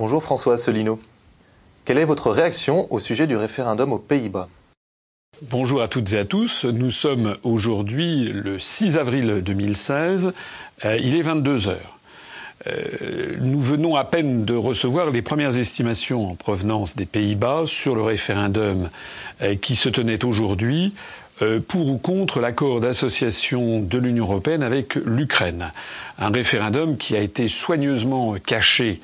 [0.00, 0.98] Bonjour François Asselineau.
[1.84, 4.48] Quelle est votre réaction au sujet du référendum aux Pays-Bas?
[5.42, 6.64] Bonjour à toutes et à tous.
[6.64, 10.32] Nous sommes aujourd'hui le 6 avril 2016.
[10.86, 11.98] Euh, il est 22 heures.
[12.66, 17.94] Euh, nous venons à peine de recevoir les premières estimations en provenance des Pays-Bas sur
[17.94, 18.88] le référendum
[19.42, 20.94] euh, qui se tenait aujourd'hui
[21.68, 25.72] pour ou contre l'accord d'association de l'Union européenne avec l'Ukraine.
[26.18, 29.00] Un référendum qui a été soigneusement caché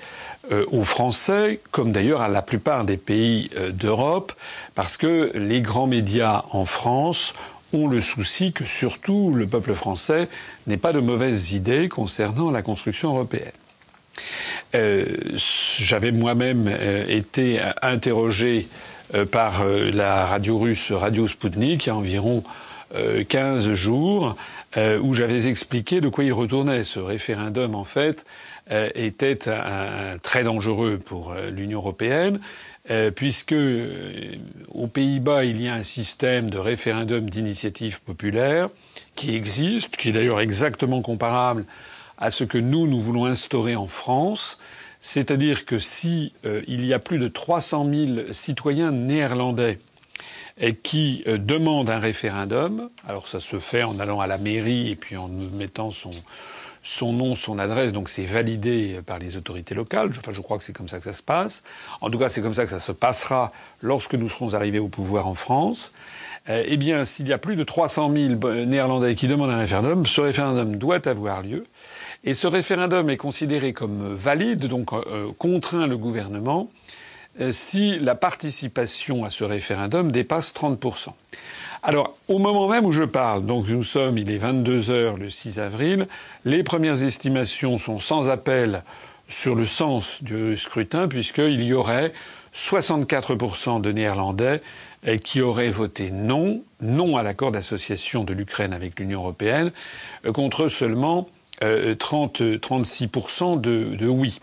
[0.70, 4.32] aux Français, comme d'ailleurs à la plupart des pays d'Europe,
[4.74, 7.34] parce que les grands médias en France
[7.73, 10.28] ont le souci que surtout le peuple français
[10.66, 13.52] n'ait pas de mauvaises idées concernant la construction européenne.
[14.74, 15.04] Euh,
[15.78, 18.68] J'avais moi-même euh, été interrogé
[19.15, 22.42] euh, par euh, la radio russe Radio Sputnik il y a environ
[23.28, 24.37] 15 jours,
[25.02, 26.84] où j'avais expliqué de quoi il retournait.
[26.84, 28.24] Ce référendum, en fait,
[28.68, 32.40] était un, très dangereux pour l'Union européenne
[32.90, 34.36] euh, puisque euh,
[34.68, 38.68] aux Pays-Bas, il y a un système de référendum d'initiative populaire
[39.16, 41.64] qui existe, qui est d'ailleurs exactement comparable
[42.18, 44.60] à ce que nous, nous voulons instaurer en France.
[45.00, 49.80] C'est-à-dire que si euh, il y a plus de 300 000 citoyens néerlandais
[50.82, 55.18] qui demandent un référendum, alors ça se fait en allant à la mairie et puis
[55.18, 56.12] en mettant son,
[56.87, 60.10] son nom, son adresse, donc c'est validé par les autorités locales.
[60.16, 61.65] Enfin, je crois que c'est comme ça que ça se passe.
[62.01, 63.51] En tout cas, c'est comme ça que ça se passera
[63.82, 65.93] lorsque nous serons arrivés au pouvoir en France.
[66.48, 68.34] Euh, eh bien, s'il y a plus de 300 000
[68.66, 71.66] Néerlandais qui demandent un référendum, ce référendum doit avoir lieu.
[72.22, 76.71] Et ce référendum est considéré comme valide, donc euh, contraint le gouvernement,
[77.41, 80.78] euh, si la participation à ce référendum dépasse 30
[81.87, 85.31] alors, au moment même où je parle, donc nous sommes, il est 22 heures le
[85.31, 86.09] 6 avril,
[86.44, 88.82] les premières estimations sont sans appel
[89.28, 92.12] sur le sens du scrutin, puisqu'il y aurait
[92.56, 94.62] 64% de Néerlandais
[95.05, 99.71] eh, qui auraient voté non, non à l'accord d'association de l'Ukraine avec l'Union européenne,
[100.25, 101.28] euh, contre seulement
[101.61, 104.41] 30, euh, 36% de, oui.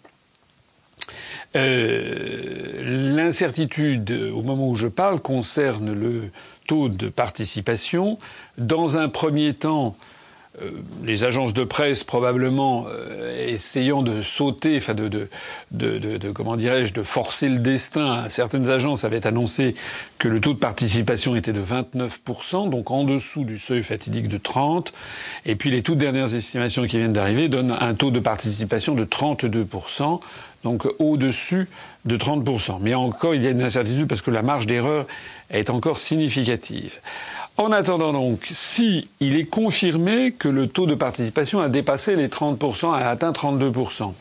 [1.57, 6.31] Euh, l'incertitude, au moment où je parle, concerne le
[6.89, 8.17] de participation.
[8.57, 9.95] Dans un premier temps,
[10.61, 10.69] euh,
[11.03, 15.29] les agences de presse probablement euh, essayant de sauter, enfin de, de,
[15.71, 18.29] de, de comment dirais-je, de forcer le destin.
[18.29, 19.73] Certaines agences avaient annoncé
[20.19, 24.37] que le taux de participation était de 29%, donc en dessous du seuil fatidique de
[24.37, 24.93] 30.
[25.47, 29.05] Et puis les toutes dernières estimations qui viennent d'arriver donnent un taux de participation de
[29.05, 30.19] 32%,
[30.63, 31.67] donc au-dessus
[32.05, 32.77] de 30%.
[32.79, 35.07] Mais encore, il y a une incertitude parce que la marge d'erreur
[35.49, 36.99] est encore significative.
[37.55, 42.27] En attendant donc, si il est confirmé que le taux de participation a dépassé les
[42.27, 44.11] 30%, a atteint 32%,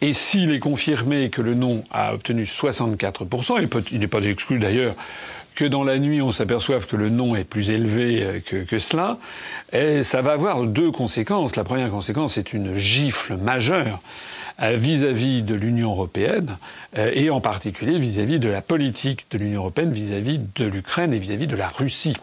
[0.00, 4.58] et s'il est confirmé que le non a obtenu 64%, et il n'est pas exclu
[4.58, 4.96] d'ailleurs
[5.54, 9.18] que dans la nuit on s'aperçoive que le non est plus élevé euh, que, cela,
[9.72, 11.54] et ça va avoir deux conséquences.
[11.54, 14.00] La première conséquence c'est une gifle majeure
[14.62, 16.56] euh, vis-à-vis de l'Union européenne
[16.96, 21.18] euh, et en particulier vis-à-vis de la politique de l'Union européenne vis-à-vis de l'Ukraine et
[21.18, 22.16] vis-à-vis de la Russie.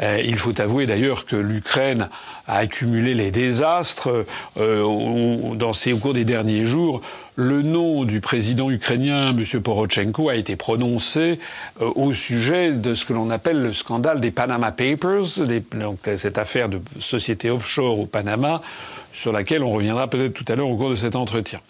[0.00, 2.08] Euh, il faut avouer d'ailleurs que l'Ukraine
[2.46, 4.24] a accumulé les désastres
[4.56, 7.02] dans ces, au cours des derniers jours.
[7.36, 9.60] Le nom du président ukrainien, M.
[9.60, 11.38] Porochenko, a été prononcé
[11.78, 16.70] au sujet de ce que l'on appelle le scandale des Panama Papers, donc cette affaire
[16.70, 18.62] de société offshore au Panama,
[19.12, 21.60] sur laquelle on reviendra peut-être tout à l'heure au cours de cet entretien.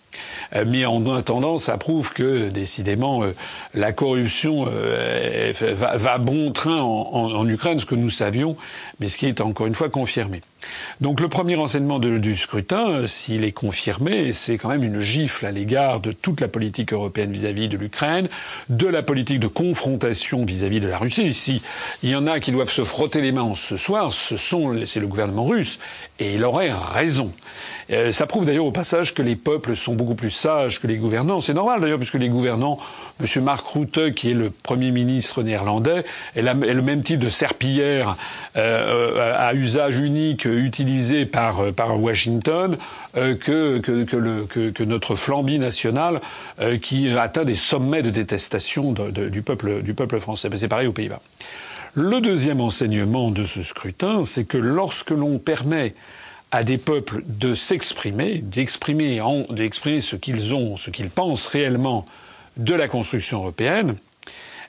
[0.54, 3.34] Euh, mais en attendant, ça prouve que décidément euh,
[3.74, 8.56] la corruption euh, va, bon train en, Ukraine, ce que nous savions,
[9.00, 10.40] mais ce qui est encore une fois confirmé.
[11.00, 15.52] Donc le premier renseignement du scrutin, s'il est confirmé, c'est quand même une gifle à
[15.52, 18.28] l'égard de toute la politique européenne vis-à-vis de l'Ukraine,
[18.68, 21.24] de la politique de confrontation vis-à-vis de la Russie.
[21.24, 21.62] Ici,
[22.02, 25.00] il y en a qui doivent se frotter les mains ce soir, ce sont, c'est
[25.00, 25.78] le gouvernement russe,
[26.18, 27.32] et il aurait raison.
[27.90, 30.96] Euh, ça prouve d'ailleurs au passage que les peuples sont beaucoup plus sages que les
[30.96, 31.40] gouvernants.
[31.40, 32.78] C'est normal d'ailleurs, puisque les gouvernants,
[33.20, 33.42] M.
[33.42, 36.04] Mark Rutte, qui est le Premier ministre néerlandais,
[36.36, 38.16] est, le même type de serpillière
[38.56, 42.76] euh, à usage unique utilisé par, par Washington
[43.16, 46.20] euh, que, que, que, le, que, notre flambie nationale
[46.82, 50.48] qui atteint des sommets de détestation du, peuple, du peuple français.
[50.56, 51.20] C'est pareil aux Pays-Bas.
[51.94, 55.94] Le deuxième enseignement de ce scrutin, c'est que lorsque l'on permet
[56.50, 62.06] à des peuples de s'exprimer, d'exprimer, d'exprimer ce qu'ils ont, ce qu'ils pensent réellement
[62.56, 63.96] de la construction européenne,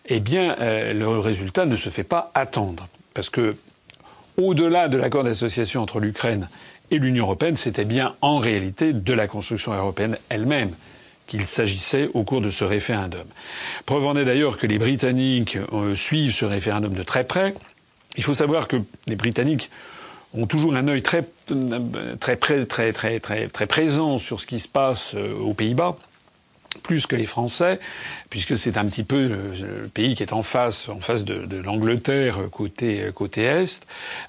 [0.07, 2.87] eh bien, euh, le résultat ne se fait pas attendre.
[3.13, 3.55] Parce que,
[4.37, 6.49] au-delà de l'accord d'association entre l'Ukraine
[6.91, 10.71] et l'Union européenne, c'était bien en réalité de la construction européenne elle-même
[11.27, 13.25] qu'il s'agissait au cours de ce référendum.
[13.85, 17.53] Preuve en est d'ailleurs que les Britanniques euh, suivent ce référendum de très près.
[18.17, 18.77] Il faut savoir que
[19.07, 19.69] les Britanniques
[20.33, 21.25] ont toujours un œil très,
[22.19, 25.97] très, très, très, très, très présent sur ce qui se passe euh, aux Pays-Bas
[26.83, 27.79] plus que les Français,
[28.29, 32.39] puisque c'est un petit peu le, pays qui est en face, en face de, l'Angleterre
[32.51, 33.85] côté côté est.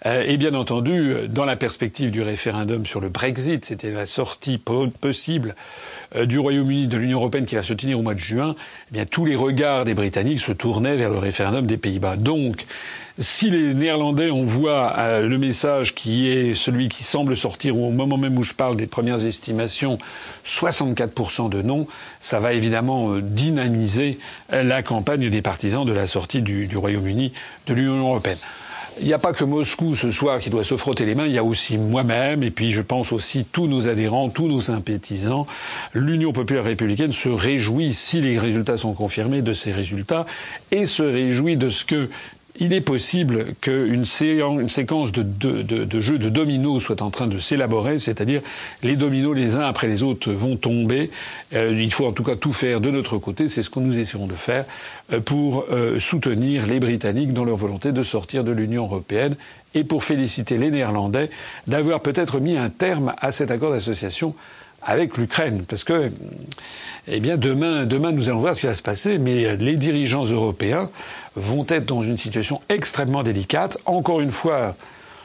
[0.07, 4.59] Euh, et bien entendu, dans la perspective du référendum sur le Brexit, c'était la sortie
[4.59, 5.55] possible
[6.17, 8.57] euh, du Royaume-Uni de l'Union européenne qui va se tenir au mois de juin.
[8.91, 12.17] Eh bien, tous les regards des Britanniques se tournaient vers le référendum des Pays-Bas.
[12.17, 12.67] Donc,
[13.21, 18.17] si les Néerlandais envoient euh, le message qui est celui qui semble sortir au moment
[18.17, 19.99] même où je parle des premières estimations,
[20.47, 21.87] 64% de non,
[22.19, 24.19] ça va évidemment euh, dynamiser
[24.55, 27.33] euh, la campagne des partisans de la sortie du, du Royaume-Uni
[27.67, 28.39] de l'Union européenne.
[28.99, 31.33] Il n'y a pas que Moscou ce soir qui doit se frotter les mains, il
[31.33, 35.47] y a aussi moi-même, et puis je pense aussi tous nos adhérents, tous nos sympathisants.
[35.95, 40.27] L'Union populaire républicaine se réjouit, si les résultats sont confirmés, de ces résultats,
[40.71, 42.11] et se réjouit de ce que
[42.59, 48.43] il est possible qu'une séquence de, jeux de dominos soit en train de s'élaborer, c'est-à-dire
[48.83, 51.11] les dominos les uns après les autres vont tomber.
[51.55, 53.99] Euh, il faut en tout cas tout faire de notre côté, c'est ce que nous
[53.99, 54.65] essaierons de faire
[55.13, 59.37] euh, pour euh, soutenir les Britanniques dans leur volonté de sortir de l'Union européenne
[59.75, 61.31] et pour féliciter les Néerlandais
[61.67, 64.35] d'avoir peut-être mis un terme à cet accord d'association
[64.83, 66.11] avec l'Ukraine, parce que,
[67.07, 70.25] eh bien, demain, demain, nous allons voir ce qui va se passer, mais les dirigeants
[70.25, 70.91] européens
[71.37, 73.79] vont être dans une situation extrêmement délicate.
[73.85, 74.75] Encore une fois,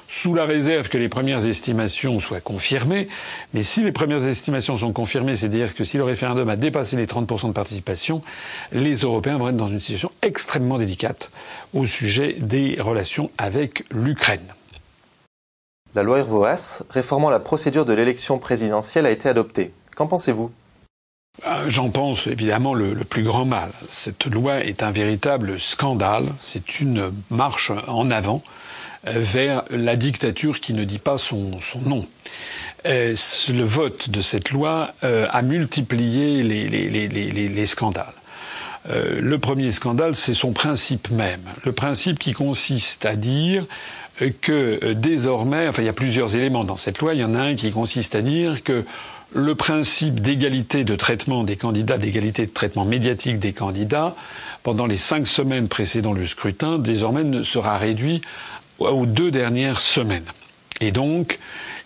[0.08, 3.08] sous la réserve que les premières estimations soient confirmées.
[3.54, 7.06] Mais si les premières estimations sont confirmées, c'est-à-dire que si le référendum a dépassé les
[7.08, 8.22] 30% de participation,
[8.72, 11.32] les Européens vont être dans une situation extrêmement délicate
[11.74, 14.46] au sujet des relations avec l'Ukraine.
[15.96, 19.72] La loi Hervoas réformant la procédure de l'élection présidentielle a été adoptée.
[19.96, 20.52] Qu'en pensez-vous?
[21.48, 23.72] Euh, J'en pense évidemment le, plus grand mal.
[23.90, 26.26] Cette loi est un véritable scandale.
[26.42, 28.44] C'est une marche en avant
[29.08, 31.52] euh, vers la dictature qui ne dit pas son,
[31.86, 32.06] nom.
[32.86, 33.16] Euh,
[33.54, 38.14] le vote de cette loi a multiplié les, scandales.
[38.90, 41.46] le premier scandale, c'est son principe même.
[41.64, 43.66] Le principe qui consiste à dire
[44.42, 47.40] que désormais, enfin il y a plusieurs éléments dans cette loi, il y en a
[47.40, 48.86] un qui consiste à dire que
[49.34, 54.16] le principe d'égalité de traitement des candidats, d'égalité de traitement médiatique des candidats,
[54.64, 58.22] pendant les cinq semaines précédant le scrutin, désormais sera réduit
[58.80, 60.26] aux deux dernières semaines.
[60.82, 61.40] Et donc,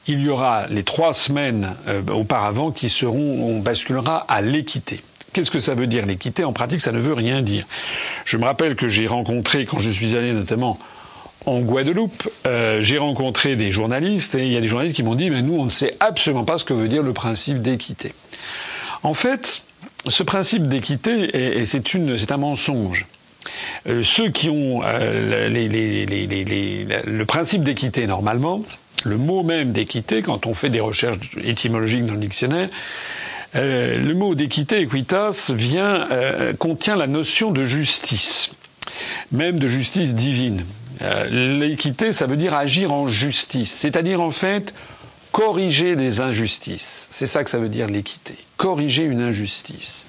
[0.08, 5.02] il y aura les trois semaines euh, auparavant qui seront, on basculera à l'équité.
[5.34, 6.44] Qu'est-ce que ça veut dire l'équité?
[6.44, 7.66] En pratique, ça ne veut rien dire.
[8.26, 10.80] Je me rappelle que j'ai rencontré, quand je suis allé notamment
[11.50, 15.16] en Guadeloupe, euh, j'ai rencontré des journalistes et il y a des journalistes qui m'ont
[15.16, 18.14] dit mais nous on ne sait absolument pas ce que veut dire le principe d'équité.
[19.02, 19.64] En fait,
[20.08, 23.08] ce principe d'équité c'est un mensonge.
[23.88, 28.62] Euh, ceux qui ont euh, le principe d'équité normalement,
[29.04, 32.70] le mot même d'équité, quand on fait des recherches étymologiques dans le dictionnaire,
[33.56, 35.52] le mot d'équité, equitas,
[36.60, 38.52] contient la notion de justice,
[39.32, 40.66] même de justice divine.
[41.02, 44.74] Euh, l'équité, ça veut dire agir en justice, c'est-à-dire en fait
[45.32, 47.08] corriger des injustices.
[47.12, 48.36] C'est ça que ça veut dire l'équité.
[48.58, 50.06] Corriger une injustice.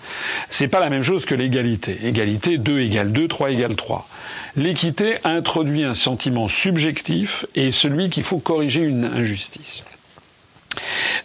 [0.49, 1.99] C'est pas la même chose que l'égalité.
[2.05, 4.09] Égalité, 2 égale 2, 3 égale 3.
[4.57, 9.85] L'équité introduit un sentiment subjectif et celui qu'il faut corriger une injustice.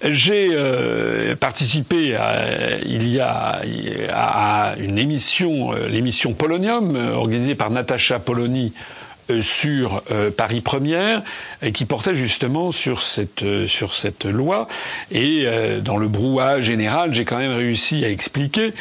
[0.03, 8.19] J'ai euh, participé à, il y a une émission, euh, l'émission Polonium, organisée par Natacha
[8.19, 8.73] Polony
[9.39, 11.23] sur euh, Paris Première
[11.61, 14.67] et qui portait justement sur cette euh, sur cette loi.
[15.11, 15.45] Et
[15.83, 18.73] dans le brouhaha général j'ai quand même réussi à expliquer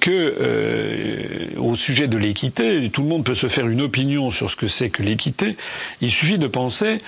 [0.00, 4.56] que au sujet de l'équité tout le monde peut se faire une opinion sur ce
[4.56, 5.56] que c'est que l'équité.
[6.00, 6.98] Il suffit de penser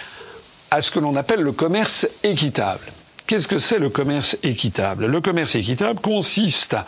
[0.70, 2.84] à ce que l'on appelle le commerce équitable
[3.28, 5.04] Qu'est-ce que c'est le commerce équitable?
[5.04, 6.78] Le commerce équitable consiste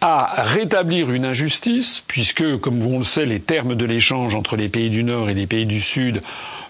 [0.00, 4.68] à rétablir une injustice, puisque, comme on le sait, les termes de l'échange entre les
[4.68, 6.20] pays du Nord et les pays du Sud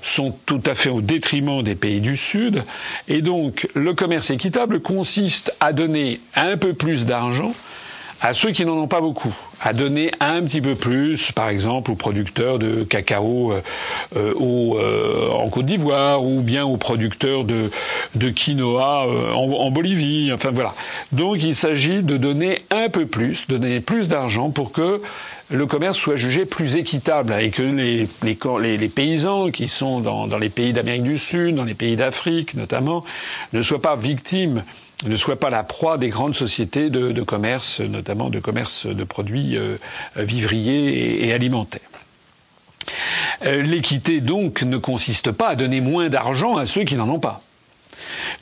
[0.00, 2.64] sont tout à fait au détriment des pays du Sud.
[3.06, 7.52] Et donc, le commerce équitable consiste à donner un peu plus d'argent
[8.22, 11.92] à ceux qui n'en ont pas beaucoup, à donner un petit peu plus, par exemple,
[11.92, 13.60] aux producteurs de cacao euh,
[14.16, 17.70] euh, euh, en Côte d'Ivoire, ou bien aux producteurs de,
[18.16, 20.32] de quinoa en, en, Bolivie.
[20.32, 20.74] Enfin voilà.
[21.12, 25.00] Donc il s'agit de donner un peu plus, de donner plus d'argent pour que
[25.50, 30.26] le commerce soit jugé plus équitable et que les, les, les paysans qui sont dans,
[30.26, 33.04] dans les pays d'Amérique du Sud, dans les pays d'Afrique notamment,
[33.52, 34.64] ne soient pas victimes
[35.06, 39.56] ne soit pas la proie des grandes sociétés de, commerce, notamment de commerce de produits
[39.56, 39.76] euh,
[40.16, 41.80] vivriers et, alimentaires.
[43.44, 47.20] Euh, l'équité, donc, ne consiste pas à donner moins d'argent à ceux qui n'en ont
[47.20, 47.42] pas.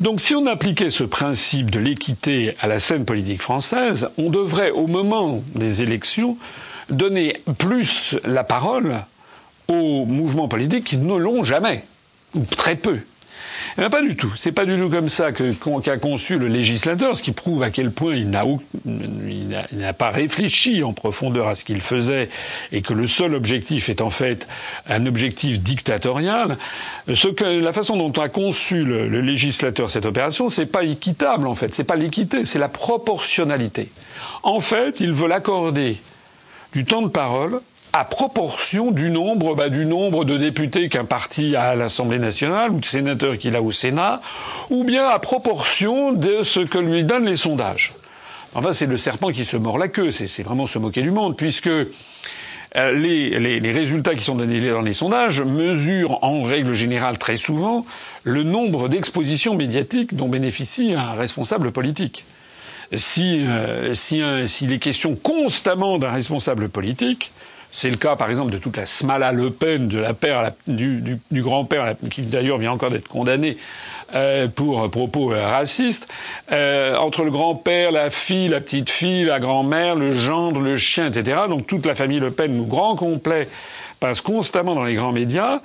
[0.01, 4.71] Donc si on appliquait ce principe de l'équité à la scène politique française, on devrait,
[4.71, 6.39] au moment des élections,
[6.89, 9.05] donner plus la parole
[9.69, 11.85] aux mouvements politiques qui ne l'ont jamais,
[12.35, 13.01] ou très peu.
[13.81, 14.31] Eh ben, pas du tout.
[14.37, 17.91] C'est pas du tout comme ça qu'a conçu le législateur, ce qui prouve à quel
[17.91, 22.29] point il n'a pas réfléchi en profondeur à ce qu'il faisait
[22.73, 24.47] et que le seul objectif est en fait
[24.87, 26.59] un objectif dictatorial.
[27.11, 31.47] Ce que, la façon dont a conçu le, le législateur cette opération, c'est pas équitable
[31.47, 31.73] en fait.
[31.73, 33.89] C'est pas l'équité, c'est la proportionnalité.
[34.43, 35.97] En fait, il veut l'accorder
[36.75, 41.57] du temps de parole à proportion du nombre, bah, du nombre de députés qu'un parti
[41.57, 44.21] a à l'Assemblée nationale ou de sénateurs qu'il a au Sénat,
[44.71, 47.93] ou bien à proportion de ce que lui donnent les sondages.
[48.55, 50.11] Enfin, c'est le serpent qui se mord la queue.
[50.11, 51.87] C'est vraiment se moquer du monde, puisque euh,
[52.75, 53.31] les,
[53.61, 57.85] les, résultats qui sont donnés dans les sondages mesurent en règle générale très souvent
[58.23, 62.25] le nombre d'expositions médiatiques dont bénéficie un responsable politique.
[62.93, 67.33] Si, euh, si, si les questions constamment d'un responsable politique,
[67.73, 71.21] c'est le cas, par exemple, de toute la Smala Le Pen, de la père, du,
[71.33, 73.59] grand-père, qui d'ailleurs vient encore d'être condamné
[74.15, 76.09] euh, pour propos euh, racistes.
[76.51, 81.43] Euh, entre le grand-père, la fille, la petite-fille, la grand-mère, le gendre, le chien, etc.
[81.49, 83.49] Donc toute la famille Le Pen, grand complet,
[84.01, 85.61] passe constamment dans les grands médias.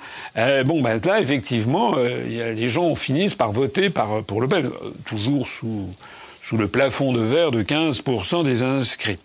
[0.64, 4.70] bon, ben là, effectivement, les gens finissent par voter par, pour Le Pen,
[5.06, 5.88] toujours sous
[6.46, 9.18] sous le plafond de verre de 15% des inscrits.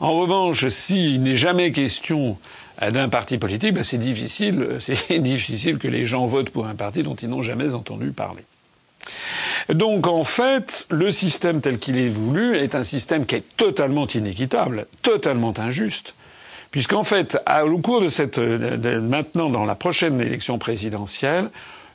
[0.00, 2.36] En revanche, s'il n'est jamais question
[2.80, 7.04] d'un parti politique, ben c'est difficile, c'est difficile que les gens votent pour un parti
[7.04, 8.42] dont ils n'ont jamais entendu parler.
[9.68, 14.08] Donc en fait, le système tel qu'il est voulu est un système qui est totalement
[14.08, 16.16] inéquitable, totalement injuste,
[16.72, 21.50] puisqu'en fait, au cours de cette, maintenant dans la prochaine élection présidentielle,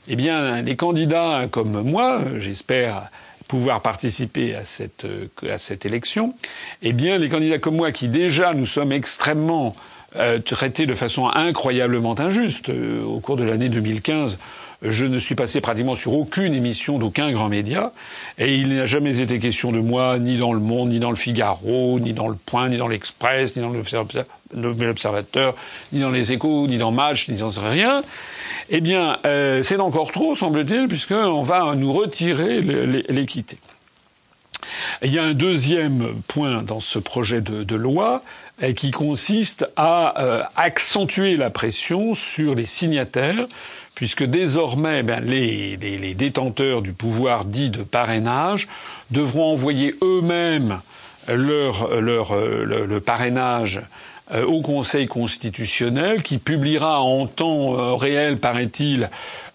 [0.08, 3.10] eh bien, les candidats comme moi, j'espère
[3.50, 6.36] pouvoir participer à cette, euh, à cette élection,
[6.84, 9.76] eh bien, les candidats comme moi, qui déjà nous sommes extrêmement
[10.16, 14.38] euh, traités de façon incroyablement injuste euh, au cours de l'année 2015,
[14.84, 17.92] je ne suis passé pratiquement sur aucune émission d'aucun grand média,
[18.38, 21.18] et il n'a jamais été question de moi, ni dans Le Monde, ni dans Le
[21.18, 25.56] Figaro, ni dans Le Point, ni dans l'Express, ni dans l'Observateur,
[25.92, 28.04] ni dans Les Échos, ni dans Match, ni dans rien.
[28.72, 33.58] Eh bien, euh, c'est encore trop, semble-t-il, puisqu'on va nous retirer l'équité.
[35.02, 38.24] Il y a un deuxième point dans ce projet de, loi
[38.62, 43.48] euh, qui consiste à euh, accentuer la pression sur les signataires,
[43.96, 45.78] puisque désormais ben, les,
[46.14, 48.68] détenteurs du pouvoir dit de parrainage
[49.10, 50.80] devront envoyer eux-mêmes
[51.28, 53.82] leur, le parrainage
[54.46, 59.10] au Conseil constitutionnel qui publiera en temps euh, réel, paraît-il,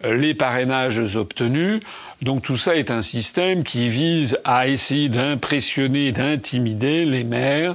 [0.04, 1.80] euh, les parrainages obtenus.
[2.22, 7.74] Donc tout ça est un système qui vise à essayer d'impressionner, d'intimider les maires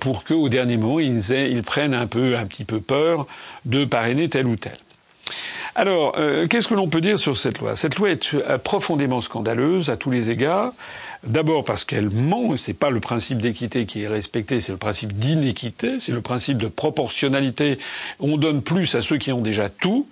[0.00, 3.26] pour qu'au dernier moment ils, ils, prennent un peu, un petit peu peur
[3.66, 4.76] de parrainer tel ou tel.
[5.74, 6.16] Alors,
[6.48, 7.76] qu'est-ce que l'on peut dire sur cette loi?
[7.76, 10.72] Cette loi est profondément scandaleuse à tous les égards.
[11.24, 15.12] D'abord parce qu'elle ment, c'est pas le principe d'équité qui est respecté, c'est le principe
[15.14, 17.78] d'inéquité, c'est le principe de proportionnalité.
[18.20, 20.06] On donne plus à ceux qui ont déjà tout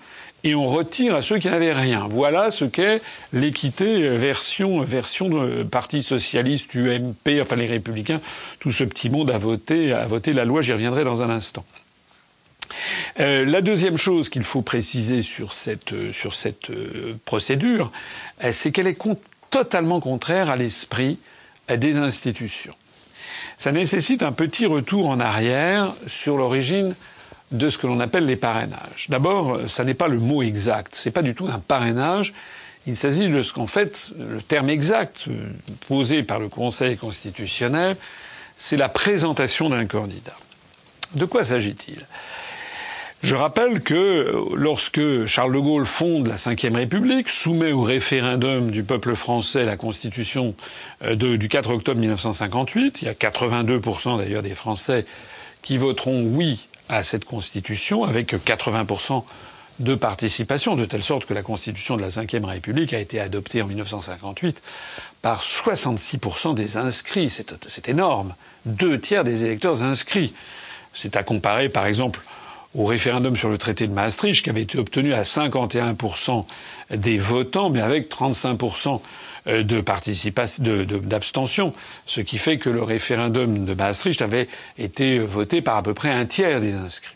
[0.44, 2.06] et on retire à ceux qui n'avaient rien.
[2.08, 3.00] Voilà ce qu'est
[3.32, 8.20] l'équité version version Parti socialiste, UMP, enfin les républicains,
[8.60, 10.62] tout ce petit monde a voté a voté la loi.
[10.62, 11.64] J'y reviendrai dans un instant.
[13.20, 17.92] Euh, la deuxième chose qu'il faut préciser sur cette, sur cette euh, procédure,
[18.42, 18.94] euh, c'est qu'elle est
[19.54, 21.16] totalement contraire à l'esprit
[21.68, 22.74] des institutions.
[23.56, 26.96] Ça nécessite un petit retour en arrière sur l'origine
[27.52, 29.06] de ce que l'on appelle les parrainages.
[29.10, 32.34] D'abord, ça n'est pas le mot exact, c'est pas du tout un parrainage.
[32.88, 35.50] Il s'agit de ce qu'en fait, le terme exact euh,
[35.86, 37.96] posé par le Conseil constitutionnel,
[38.56, 40.36] c'est la présentation d'un candidat.
[41.14, 42.04] De quoi s'agit-il?
[43.24, 48.84] Je rappelle que lorsque Charles de Gaulle fonde la Ve République, soumet au référendum du
[48.84, 50.54] peuple français la Constitution
[51.02, 55.06] euh, du 4 octobre 1958, il y a 82% d'ailleurs des Français
[55.62, 59.24] qui voteront oui à cette Constitution, avec 80%
[59.80, 63.62] de participation, de telle sorte que la Constitution de la Ve République a été adoptée
[63.62, 64.60] en 1958
[65.22, 67.30] par 66% des inscrits.
[67.30, 68.34] C'est énorme.
[68.66, 70.34] Deux tiers des électeurs inscrits.
[70.92, 72.20] C'est à comparer, par exemple,
[72.74, 76.44] au référendum sur le traité de Maastricht, qui avait été obtenu à 51%
[76.90, 79.00] des votants, mais avec 35%
[79.46, 81.72] euh, de d'abstention,
[82.06, 86.10] ce qui fait que le référendum de Maastricht avait été voté par à peu près
[86.10, 87.14] un tiers des inscrits.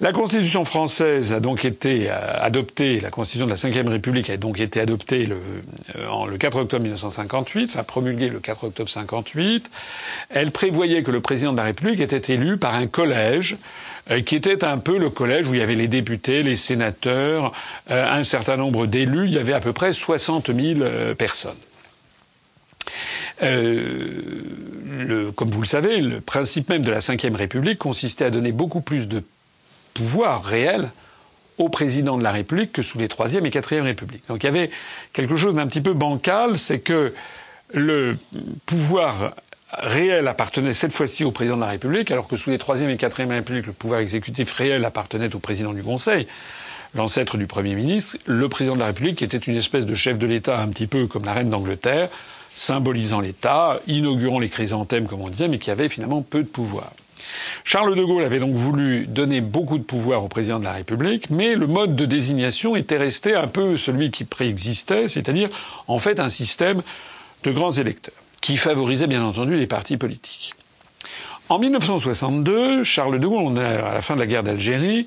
[0.00, 4.36] La Constitution française a donc été euh, adoptée, la Constitution de la Ve République a
[4.36, 5.38] donc été adoptée le,
[5.96, 9.70] euh, le 4 octobre 1958, enfin promulguée le 4 octobre 58.
[10.30, 13.56] Elle prévoyait que le président de la République était élu par un collège
[14.26, 17.52] qui était un peu le collège où il y avait les députés, les sénateurs,
[17.88, 19.26] un certain nombre d'élus.
[19.26, 21.56] Il y avait à peu près 60 000 personnes.
[23.40, 28.52] le, comme vous le savez, le principe même de la Ve République consistait à donner
[28.52, 29.22] beaucoup plus de
[29.94, 30.90] pouvoir réel
[31.58, 34.26] au président de la République que sous les troisième et quatrième Républiques.
[34.28, 34.70] Donc il y avait
[35.12, 37.14] quelque chose d'un petit peu bancal, c'est que
[37.72, 38.16] le
[38.66, 39.34] pouvoir
[39.78, 42.96] réel appartenait cette fois-ci au président de la République, alors que sous les troisième et
[42.96, 46.26] quatrième Républiques, le pouvoir exécutif réel appartenait au président du Conseil,
[46.94, 50.26] l'ancêtre du Premier ministre, le président de la République était une espèce de chef de
[50.26, 52.08] l'État un petit peu comme la reine d'Angleterre,
[52.54, 56.92] symbolisant l'État, inaugurant les chrysanthèmes comme on disait, mais qui avait finalement peu de pouvoir.
[57.64, 61.30] Charles de Gaulle avait donc voulu donner beaucoup de pouvoir au président de la République,
[61.30, 65.48] mais le mode de désignation était resté un peu celui qui préexistait, c'est-à-dire
[65.88, 66.82] en fait un système
[67.42, 68.14] de grands électeurs,
[68.44, 70.52] qui favorisait bien entendu les partis politiques.
[71.48, 75.06] En 1962, Charles de Gaulle, on est à la fin de la guerre d'Algérie,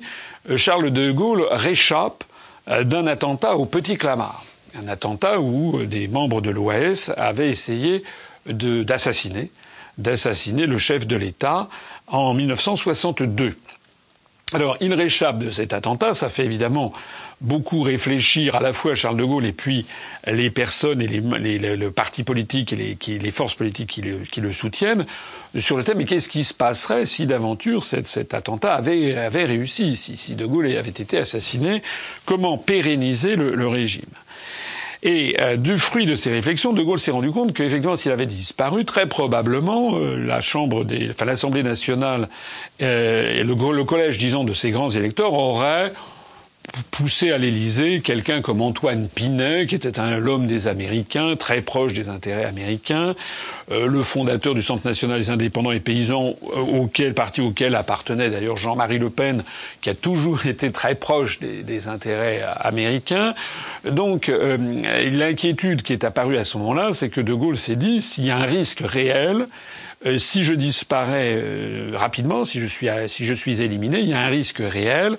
[0.50, 2.24] euh, Charles de Gaulle réchappe
[2.66, 4.44] euh, d'un attentat au Petit Clamart.
[4.76, 8.02] Un attentat où euh, des membres de l'OAS avaient essayé
[8.46, 9.52] d'assassiner
[9.98, 11.68] d'assassiner le chef de l'État
[12.08, 13.56] en 1962.
[14.52, 16.14] Alors, il réchappe de cet attentat.
[16.14, 16.92] Ça fait évidemment
[17.40, 19.86] beaucoup réfléchir à la fois Charles de Gaulle et puis
[20.26, 24.40] les personnes et les, le parti politique et les, les forces politiques qui le, qui
[24.40, 25.06] le, soutiennent
[25.58, 25.98] sur le thème.
[25.98, 30.46] Mais qu'est-ce qui se passerait si d'aventure cet, attentat avait, avait réussi, si, si, de
[30.46, 31.82] Gaulle avait été assassiné
[32.26, 34.10] Comment pérenniser le régime?
[35.02, 38.26] Et euh, du fruit de ces réflexions, De Gaulle s'est rendu compte qu'effectivement, s'il avait
[38.26, 42.28] disparu, très probablement, euh, la Chambre des, enfin l'Assemblée nationale
[42.82, 45.92] euh, et le, le, collège, disons, de ces grands électeurs auraient
[46.90, 51.92] poussé à l'Élysée quelqu'un comme Antoine Pinet, qui était un l'homme des Américains, très proche
[51.92, 53.14] des intérêts américains,
[53.70, 58.30] euh, le fondateur du Centre national des indépendants et paysans, euh, auquel parti auquel appartenait
[58.30, 59.44] d'ailleurs Jean-Marie Le Pen,
[59.80, 63.34] qui a toujours été très proche des, intérêts américains.
[63.88, 64.56] Donc euh,
[65.10, 68.30] l'inquiétude qui est apparue à ce moment-là, c'est que De Gaulle s'est dit s'il y
[68.30, 69.46] a un risque réel,
[70.18, 71.42] si je disparais
[71.92, 75.16] rapidement, si je suis si je suis éliminé, il y a un risque réel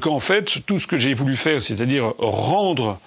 [0.00, 2.98] qu'en fait, tout ce que j'ai voulu faire, c'est-à-dire rendre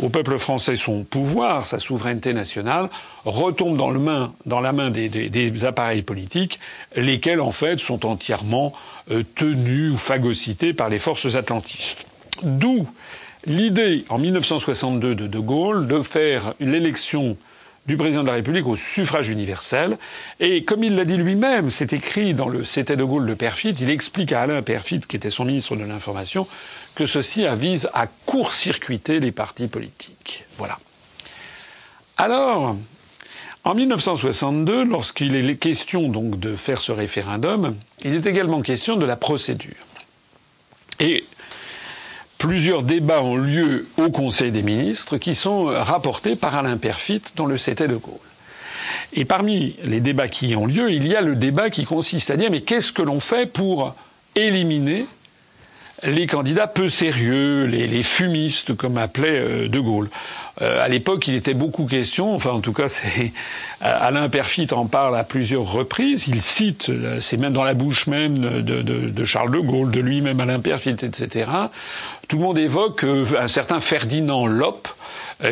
[0.00, 2.88] au peuple français son pouvoir, sa souveraineté nationale,
[3.24, 6.58] retombe dans, le main, dans la main des, des, des, appareils politiques,
[6.96, 8.72] lesquels en fait sont entièrement
[9.10, 12.06] euh, tenus ou phagocytés par les forces atlantistes.
[12.42, 12.86] D'où
[13.46, 17.36] l'idée en 1962 de De Gaulle de faire l'élection
[17.86, 19.98] du président de la République au suffrage universel.
[20.40, 23.70] Et comme il l'a dit lui-même, c'est écrit dans le C'était de Gaulle de Perfit,
[23.70, 26.46] il explique à Alain Perfit, qui était son ministre de l'Information,
[26.94, 30.44] que ceci vise à court-circuiter les partis politiques.
[30.58, 30.78] Voilà.
[32.16, 32.76] Alors,
[33.64, 39.06] en 1962, lorsqu'il est question donc de faire ce référendum, il est également question de
[39.06, 39.74] la procédure.
[41.00, 41.24] Et
[42.42, 47.46] Plusieurs débats ont lieu au Conseil des ministres qui sont rapportés par Alain Perfit dans
[47.46, 48.14] le CT de Gaulle.
[49.12, 52.36] Et parmi les débats qui ont lieu, il y a le débat qui consiste à
[52.36, 53.94] dire mais qu'est-ce que l'on fait pour
[54.34, 55.06] éliminer
[56.04, 60.10] les candidats peu sérieux, les, fumistes, comme appelait euh, De Gaulle.
[60.60, 63.32] Euh, à l'époque, il était beaucoup question, enfin en tout cas, c'est
[63.82, 66.28] euh, Alain Perfit en parle à plusieurs reprises.
[66.28, 70.60] Il cite, c'est même dans la bouche même de, Charles de Gaulle, de lui-même Alain
[70.60, 71.50] Perfit, etc.
[72.28, 75.01] Tout le monde évoque un certain Ferdinand Loppe euh,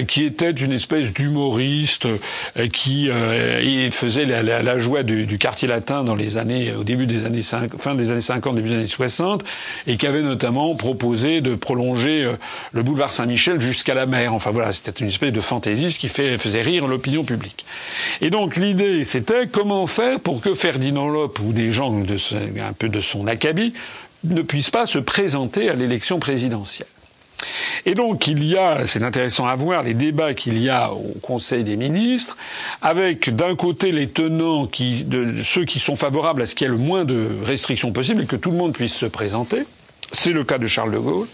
[0.07, 6.05] qui était une espèce d'humoriste euh, qui euh, faisait la, la, joie du, quartier latin
[6.05, 8.87] dans les années, au début des années 5, fin des années 50, début des années
[8.87, 9.45] 60,
[9.87, 12.31] et qui avait notamment proposé de prolonger
[12.73, 14.35] le boulevard Saint-Michel jusqu'à la mer.
[14.35, 17.65] Enfin voilà, c'était une espèce de fantaisiste qui faisait rire l'opinion publique.
[18.21, 22.17] Et donc l'idée, c'était comment faire pour que Ferdinand Lope ou des gens de,
[22.61, 23.73] un peu de son acabit
[24.25, 26.87] ne puissent pas se présenter à l'élection présidentielle.
[27.87, 31.15] Et donc il y a, c'est intéressant à voir les débats qu'il y a au
[31.23, 32.37] Conseil des ministres,
[32.83, 35.07] avec d'un côté les tenants qui,
[35.45, 38.27] ceux qui sont favorables à ce qu'il y ait le moins de restrictions possibles et
[38.27, 39.65] que tout le monde puisse se présenter.
[40.13, 41.29] C'est le cas de Charles de Gaulle.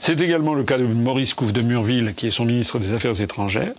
[0.00, 3.20] C'est également le cas de Maurice Couve de Murville, qui est son ministre des Affaires
[3.20, 3.72] étrangères.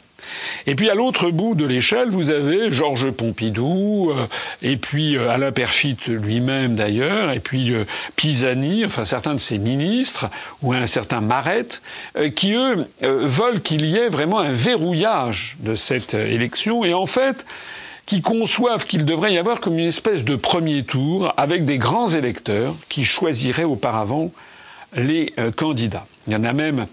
[0.68, 4.28] Et puis à l'autre bout de l'échelle, vous avez Georges Pompidou, euh,
[4.62, 9.58] et puis euh, Alain Perfit lui-même d'ailleurs, et puis euh, Pisani, enfin certains de ses
[9.58, 10.30] ministres,
[10.62, 11.82] ou un certain Marette,
[12.36, 17.46] qui eux veulent qu'il y ait vraiment un verrouillage de cette élection, et en fait
[18.06, 22.10] qui conçoivent qu'il devrait y avoir comme une espèce de premier tour avec des grands
[22.10, 24.32] électeurs qui choisiraient auparavant
[24.96, 26.06] les candidats.
[26.28, 26.88] Il y en a même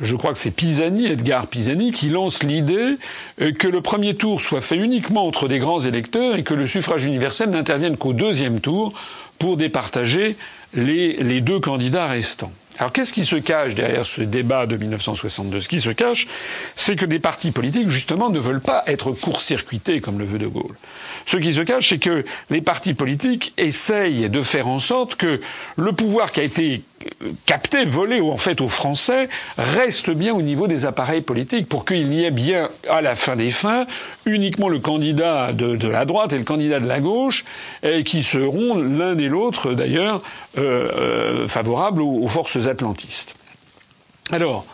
[0.00, 2.96] je crois que c'est Pisani, Edgar Pisani, qui lance l'idée
[3.40, 6.66] euh, que le premier tour soit fait uniquement entre des grands électeurs et que le
[6.66, 8.92] suffrage universel n'intervienne qu'au deuxième tour
[9.38, 10.36] pour départager
[10.74, 12.52] les, les deux candidats restants.
[12.78, 16.28] Alors qu'est-ce qui se cache derrière ce débat de 1962 Ce qui se cache,
[16.76, 20.46] c'est que des partis politiques, justement, ne veulent pas être court-circuités comme le veut De
[20.46, 20.76] Gaulle.
[21.28, 25.42] Ce qui se cache, c'est que les partis politiques essayent de faire en sorte que
[25.76, 26.82] le pouvoir qui a été
[27.44, 32.08] capté, volé en fait aux Français, reste bien au niveau des appareils politiques pour qu'il
[32.08, 33.84] n'y ait bien, à la fin des fins,
[34.24, 37.44] uniquement le candidat de, la droite et le candidat de la gauche,
[38.06, 40.22] qui seront l'un et l'autre d'ailleurs
[40.56, 43.34] euh, euh, favorables aux forces atlantistes.
[44.32, 44.64] Alors,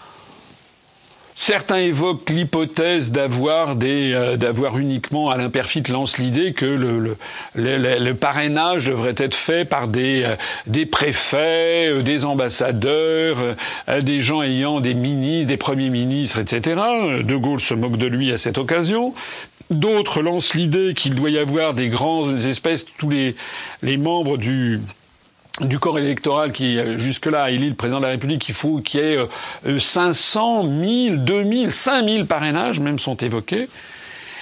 [1.36, 7.16] Certains évoquent l'hypothèse d'avoir euh, d'avoir uniquement Alain Perfit lance l'idée que le,
[7.56, 10.36] le, le, parrainage devrait être fait par des, euh,
[10.68, 13.56] des préfets, euh, des ambassadeurs,
[14.02, 16.80] des gens ayant des ministres, des premiers ministres, etc.
[17.22, 19.12] De Gaulle se moque de lui à cette occasion.
[19.70, 23.34] D'autres lancent l'idée qu'il doit y avoir des grandes espèces, tous les,
[23.82, 24.80] les membres du,
[25.60, 29.04] du corps électoral qui jusque-là élit le président de la République, il faut qu'il y
[29.04, 33.68] ait 500, 1000, 2000, 5000 parrainages même sont évoqués.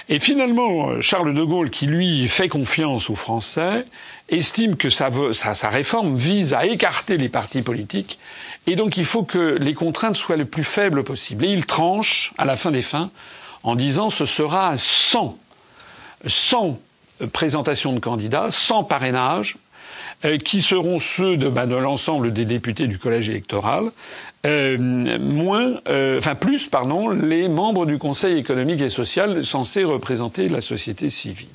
[0.09, 3.85] Et finalement, Charles de Gaulle, qui lui fait confiance aux Français,
[4.29, 5.09] estime que sa,
[5.69, 8.19] réforme vise à écarter les partis politiques,
[8.67, 11.45] et donc il faut que les contraintes soient le plus faibles possible.
[11.45, 13.11] Et il tranche, à la fin des fins,
[13.63, 15.37] en disant ce sera 100,
[16.25, 16.79] 100
[17.31, 19.62] présentations de candidats, 100 parrainages, euh,
[20.43, 23.91] qui seront ceux de, bah, de l'ensemble des députés du collège électoral,
[24.45, 24.77] euh,
[25.19, 30.59] moins, euh, enfin plus, pardon, les membres du Conseil économique et social censés représenter la
[30.59, 31.47] société civile.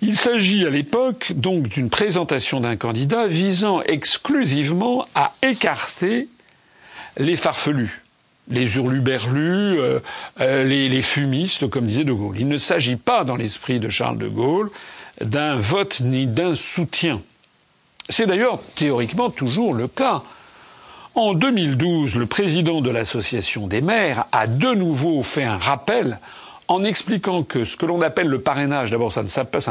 [0.00, 6.28] Il s'agit à l'époque donc d'une présentation d'un candidat visant exclusivement à écarter
[7.16, 8.02] les farfelus,
[8.48, 12.36] les hurluberlus, euh, les, fumistes, comme disait De Gaulle.
[12.38, 14.70] Il ne s'agit pas, dans l'esprit de Charles de Gaulle,
[15.20, 17.20] d'un vote ni d'un soutien.
[18.08, 20.22] C'est d'ailleurs théoriquement toujours le cas.
[21.14, 26.18] En 2012, le président de l'association des maires a de nouveau fait un rappel
[26.68, 29.22] en expliquant que ce que l'on appelle le parrainage, d'abord ça,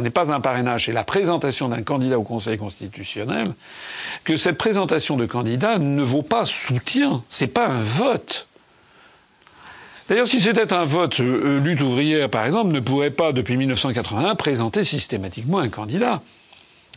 [0.02, 3.48] n'est pas un parrainage, c'est la présentation d'un candidat au Conseil constitutionnel,
[4.24, 8.48] que cette présentation de candidat ne vaut pas soutien, c'est pas un vote.
[10.10, 14.36] D'ailleurs, si c'était un vote, euh, lutte ouvrière, par exemple, ne pourrait pas, depuis 1981,
[14.36, 16.22] présenter systématiquement un candidat.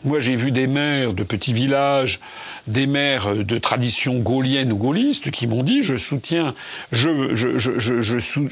[0.04, 2.20] Moi, j'ai vu des maires de petits villages,
[2.66, 6.54] des maires de tradition gaulienne ou gaulliste qui m'ont dit je soutiens,
[6.92, 7.08] je,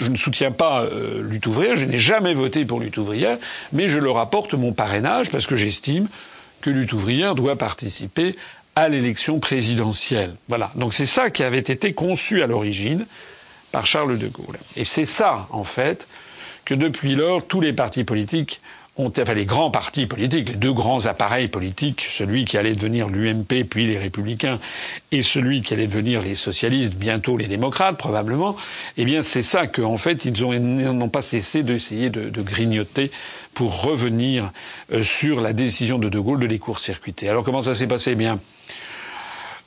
[0.09, 3.37] ne soutiens pas euh, lutte ouvrière, je n'ai jamais voté pour lutte ouvrière,
[3.73, 6.09] mais je leur apporte mon parrainage parce que j'estime
[6.63, 8.35] que lutte ouvrière doit participer
[8.75, 10.35] à l'élection présidentielle.
[10.49, 10.73] Voilà.
[10.77, 13.05] Donc c'est ça qui avait été conçu à l'origine
[13.75, 14.61] par Charles de Gaulle.
[14.77, 16.07] Et c'est ça, en fait,
[16.65, 18.61] que depuis lors, tous les partis politiques
[18.97, 23.09] ont, enfin les grands partis politiques, les deux grands appareils politiques, celui qui allait devenir
[23.09, 24.61] l'UMP puis les Républicains
[25.11, 28.55] et celui qui allait devenir les socialistes, bientôt les démocrates probablement,
[28.97, 33.11] eh bien c'est ça qu'en fait ils n'ont pas cessé d'essayer de, de, grignoter
[33.55, 34.53] pour revenir
[34.93, 37.29] euh, sur la décision de De Gaulle de les court-circuiter.
[37.29, 38.13] Alors comment ça s'est passé?
[38.13, 38.39] Eh bien,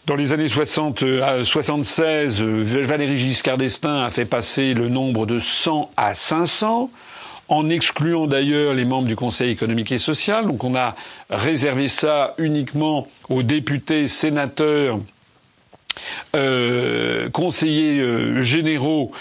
[0.07, 1.03] dans les années 60,
[1.43, 6.89] 76, euh, euh, Valéry Giscard d'Estaing a fait passer le nombre de 100 à 500
[7.49, 10.47] en excluant d'ailleurs les membres du Conseil économique et social.
[10.47, 10.95] Donc on a
[11.29, 14.99] réservé ça uniquement aux députés, sénateurs,
[16.37, 19.11] euh, conseillers généraux,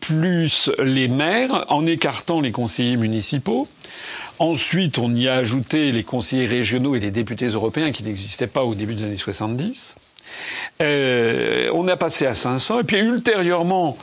[0.00, 3.68] plus les maires, en écartant les conseillers municipaux.
[4.38, 8.64] Ensuite, on y a ajouté les conseillers régionaux et les députés européens qui n'existaient pas
[8.64, 9.96] au début des années 70.
[10.82, 13.96] Euh, on a passé à 500 et puis ultérieurement,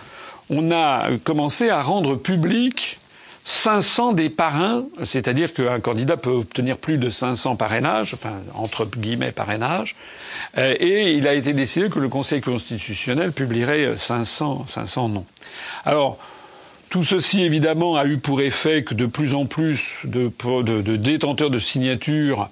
[0.50, 3.00] on a commencé à rendre public
[3.44, 9.32] 500 des parrains, c'est-à-dire qu'un candidat peut obtenir plus de 500 parrainages, enfin entre guillemets
[9.32, 9.96] parrainages,
[10.58, 15.26] euh, et il a été décidé que le Conseil constitutionnel publierait 500, 500 noms.
[15.86, 16.20] Alors,
[16.92, 20.30] tout ceci, évidemment, a eu pour effet que de plus en plus de,
[20.98, 22.50] détenteurs de signatures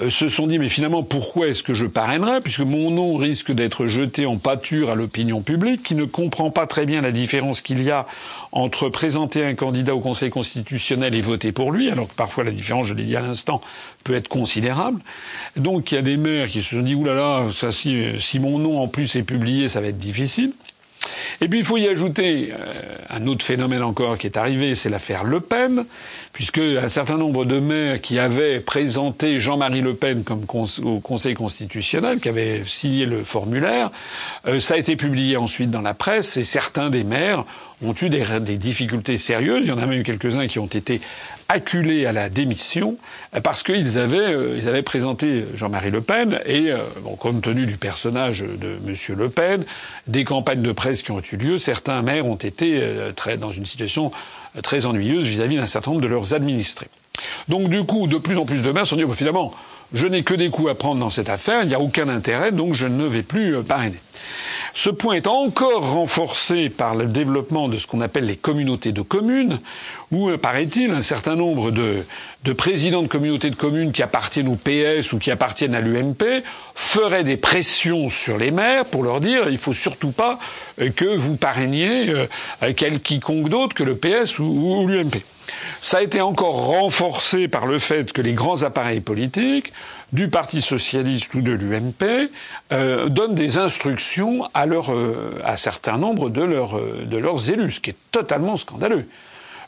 [0.00, 3.50] euh, se sont dit mais finalement pourquoi est-ce que je parrainerais puisque mon nom risque
[3.50, 7.62] d'être jeté en pâture à l'opinion publique qui ne comprend pas très bien la différence
[7.62, 8.06] qu'il y a
[8.52, 12.52] entre présenter un candidat au Conseil constitutionnel et voter pour lui alors que parfois la
[12.52, 13.60] différence je l'ai dit à l'instant
[14.04, 15.00] peut être considérable.
[15.56, 18.60] Donc il y a des maires qui se sont dit oulala ça si, si mon
[18.60, 20.52] nom en plus est publié ça va être difficile
[21.40, 22.56] et puis il faut y ajouter euh,
[23.08, 25.84] un autre phénomène encore qui est arrivé, c'est l'affaire Le Pen,
[26.32, 30.44] puisque un certain nombre de maires qui avaient présenté Jean-Marie Le Pen comme
[30.84, 33.90] au Conseil constitutionnel, qui avaient signé le formulaire,
[34.46, 37.44] euh, ça a été publié ensuite dans la presse et certains des maires
[37.82, 39.64] ont eu des, difficultés sérieuses.
[39.64, 41.00] Il y en a même quelques-uns qui ont été
[41.50, 42.96] acculés à la démission
[43.42, 47.66] parce qu'ils avaient, euh, ils avaient présenté Jean-Marie Le Pen et, euh, bon, compte tenu
[47.66, 49.16] du personnage de M.
[49.18, 49.64] Le Pen,
[50.06, 53.50] des campagnes de presse qui ont eu lieu, certains maires ont été euh, très, dans
[53.50, 54.12] une situation
[54.62, 56.88] très ennuyeuse vis-à-vis d'un certain nombre de leurs administrés.
[57.48, 59.52] Donc du coup, de plus en plus de maires se sont dit, bah, finalement,
[59.92, 62.52] je n'ai que des coups à prendre dans cette affaire, il n'y a aucun intérêt,
[62.52, 63.98] donc je ne vais plus parrainer.
[64.72, 69.02] Ce point est encore renforcé par le développement de ce qu'on appelle les communautés de
[69.02, 69.60] communes,
[70.10, 72.04] où, euh, paraît-il, un certain nombre de,
[72.44, 76.42] de, présidents de communautés de communes qui appartiennent au PS ou qui appartiennent à l'UMP
[76.74, 80.38] feraient des pressions sur les maires pour leur dire il faut surtout pas
[80.80, 82.26] euh, que vous parrainiez euh,
[82.76, 85.16] quel quiconque d'autre que le PS ou, ou l'UMP.
[85.82, 89.72] Ça a été encore renforcé par le fait que les grands appareils politiques
[90.12, 92.30] du Parti socialiste ou de l'UMP
[92.72, 97.50] euh, donnent des instructions à, leur, euh, à certain nombre de, leur, euh, de leurs
[97.50, 99.06] élus, ce qui est totalement scandaleux.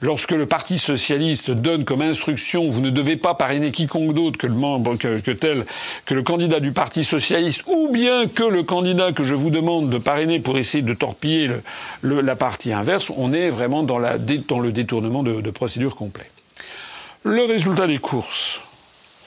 [0.00, 4.48] Lorsque le Parti socialiste donne comme instruction vous ne devez pas parrainer quiconque d'autre que
[4.48, 5.64] le membre que, que, tel
[6.07, 9.90] que le candidat du Parti socialiste ou bien que le candidat que je vous demande
[9.90, 11.62] de parrainer pour essayer de torpiller le,
[12.00, 15.94] le, la partie inverse, on est vraiment dans, la, dans le détournement de, de procédure
[15.94, 16.26] complet.
[17.22, 18.61] Le résultat des courses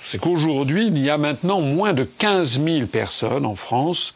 [0.06, 4.14] c'est qu'aujourd'hui, il y a maintenant moins de 15 000 personnes en France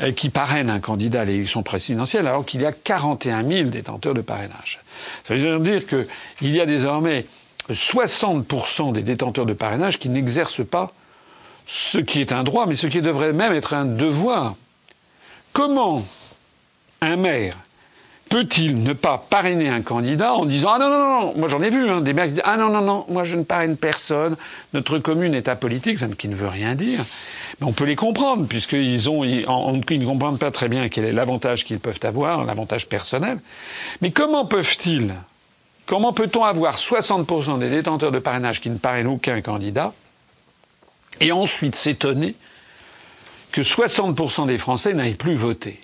[0.00, 4.14] euh, qui parrainent un candidat à l'élection présidentielle, alors qu'il y a 41 000 détenteurs
[4.14, 4.80] de parrainage.
[5.24, 7.26] Ça veut dire qu'il y a désormais
[7.68, 10.92] 60% des détenteurs de parrainage qui n'exercent pas
[11.66, 14.54] ce qui est un droit, mais ce qui devrait même être un devoir.
[15.52, 16.04] Comment
[17.00, 17.56] un maire
[18.30, 21.68] peut-il ne pas parrainer un candidat en disant ah non non non moi j'en ai
[21.68, 24.36] vu hein, des mecs qui disent ah non non non moi je ne parraine personne
[24.72, 27.00] notre commune est apolitique ça qui ne veut rien dire.
[27.60, 29.44] Mais on peut les comprendre puisqu'ils ont ils,
[29.90, 33.40] ils ne comprennent pas très bien quel est l'avantage qu'ils peuvent avoir l'avantage personnel.
[34.00, 35.12] Mais comment peuvent-ils
[35.86, 39.92] comment peut-on avoir 60% des détenteurs de parrainage qui ne parrainent aucun candidat
[41.18, 42.36] et ensuite s'étonner
[43.50, 45.80] que 60% des Français n'aillent plus voter?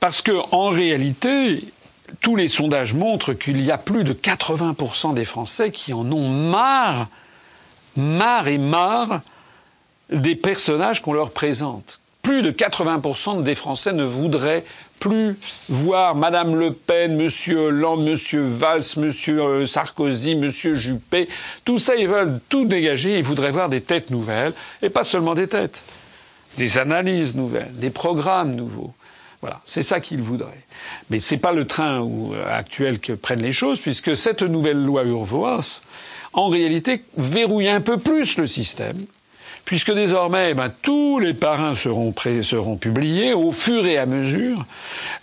[0.00, 1.64] Parce que, en réalité,
[2.20, 6.28] tous les sondages montrent qu'il y a plus de 80% des Français qui en ont
[6.28, 7.08] marre,
[7.96, 9.22] marre et marre
[10.10, 12.00] des personnages qu'on leur présente.
[12.22, 14.64] Plus de 80% des Français ne voudraient
[14.98, 21.28] plus voir Madame Le Pen, Monsieur Hollande, Monsieur Valls, Monsieur euh, Sarkozy, Monsieur Juppé.
[21.64, 23.18] Tout ça, ils veulent tout dégager.
[23.18, 25.82] Ils voudraient voir des têtes nouvelles, et pas seulement des têtes,
[26.56, 28.92] des analyses nouvelles, des programmes nouveaux.
[29.46, 30.64] Voilà, c'est ça qu'il voudrait.
[31.08, 35.04] Mais c'est pas le train euh, actuel que prennent les choses, puisque cette nouvelle loi
[35.04, 35.82] Urvoas,
[36.32, 39.06] en réalité, verrouille un peu plus le système,
[39.64, 44.66] puisque désormais, ben, tous les parrains seront, prêts, seront publiés au fur et à mesure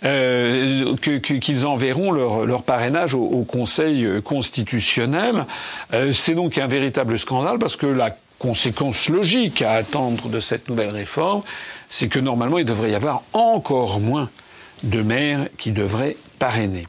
[0.06, 5.44] euh, qu'ils enverront leur, parrainage au, Conseil constitutionnel.
[5.92, 10.70] Euh, c'est donc un véritable scandale, parce que la conséquence logique à attendre de cette
[10.70, 11.42] nouvelle réforme,
[11.94, 14.28] c'est que normalement il devrait y avoir encore moins
[14.82, 16.88] de maires qui devraient parrainer.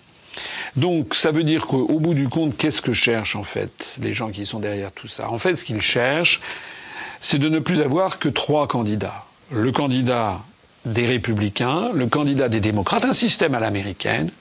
[0.78, 4.32] Donc ça veut dire qu'au bout du compte, qu'est-ce que cherchent en fait les gens
[4.32, 5.30] qui sont derrière tout ça?
[5.30, 6.42] En fait, ce qu'ils cherchent,
[7.22, 9.26] c'est de ne plus avoir que trois candidats.
[9.52, 10.40] Le candidat
[10.88, 14.32] des républicains, le candidat des démocrates, un système à l'américaine,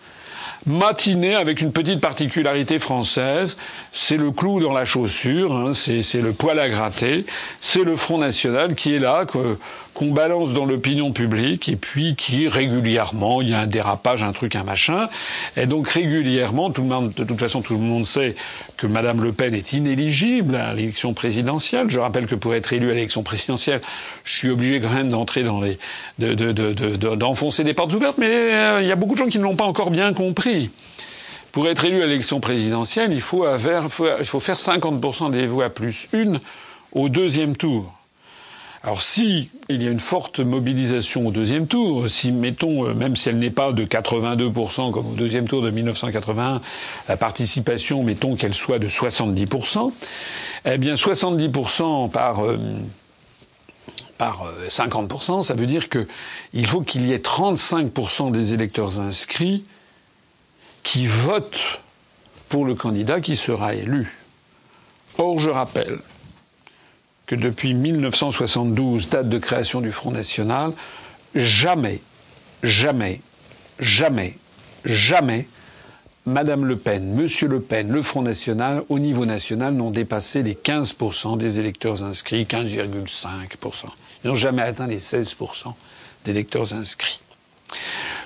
[0.67, 3.57] matinée avec une petite particularité française,
[3.93, 7.27] c'est le clou dans la chaussure, hein, c'est le poil à gratter,
[7.61, 12.49] c'est le Front National qui est là, qu'on balance dans l'opinion publique, et puis qui
[12.49, 15.09] régulièrement, il y a un dérapage, un truc, un machin,
[15.57, 18.35] et donc régulièrement, tout le monde, de toute façon tout le monde sait
[18.77, 21.89] que Madame Le Pen est inéligible à l'élection présidentielle.
[21.89, 23.81] Je rappelle que pour être élu à l'élection présidentielle,
[24.25, 25.79] je suis obligé quand même d'entrer dans les,
[26.19, 29.39] d'enfoncer de, de, des portes ouvertes, mais euh, il y a beaucoup de gens qui
[29.39, 30.71] ne l'ont pas encore bien compris.
[31.53, 33.85] Pour être élu à l'élection présidentielle, il faut, avoir,
[34.19, 36.41] il faut faire 50% des voix plus une
[36.93, 37.93] au deuxième tour.
[38.85, 43.17] Alors si il y a une forte mobilisation au deuxième tour, si mettons, euh, même
[43.17, 46.61] si elle n'est pas de 82% comme au deuxième tour de 1981,
[47.09, 49.91] la participation, mettons qu'elle soit de 70%,
[50.67, 52.59] eh bien 70% par euh,
[54.19, 59.65] par 50%, ça veut dire qu'il faut qu'il y ait 35% des électeurs inscrits
[60.83, 61.81] qui votent
[62.51, 64.15] pour le candidat qui sera élu.
[65.17, 65.99] Or, je rappelle
[67.27, 70.73] que depuis 1972, date de création du Front National,
[71.35, 72.01] jamais,
[72.63, 73.21] jamais,
[73.79, 74.37] jamais,
[74.85, 75.49] jamais,
[76.27, 80.55] Madame Le Pen, Monsieur Le Pen, le Front National, au niveau national, n'ont dépassé les
[80.55, 83.85] 15% des électeurs inscrits, 15,5%.
[84.25, 85.75] Ils n'ont jamais atteint les 16%
[86.25, 87.21] d'électeurs inscrits.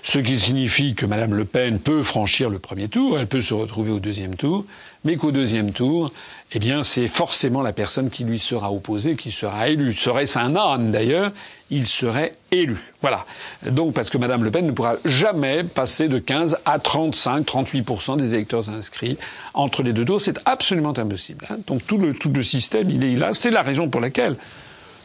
[0.02, 3.54] Ce qui signifie que Mme Le Pen peut franchir le premier tour, elle peut se
[3.54, 4.64] retrouver au deuxième tour,
[5.04, 6.12] mais qu'au deuxième tour,
[6.52, 9.92] eh bien, c'est forcément la personne qui lui sera opposée qui sera élue.
[9.92, 11.32] Serait-ce un âne d'ailleurs,
[11.70, 12.78] il serait élu.
[13.02, 13.26] Voilà.
[13.66, 18.16] Donc, parce que Mme Le Pen ne pourra jamais passer de 15 à 35, 38%
[18.16, 19.18] des électeurs inscrits
[19.52, 20.22] entre les deux tours.
[20.22, 21.46] C'est absolument impossible.
[21.50, 21.58] Hein.
[21.66, 23.34] Donc, tout le, tout le système, il est là.
[23.34, 24.36] C'est la raison pour laquelle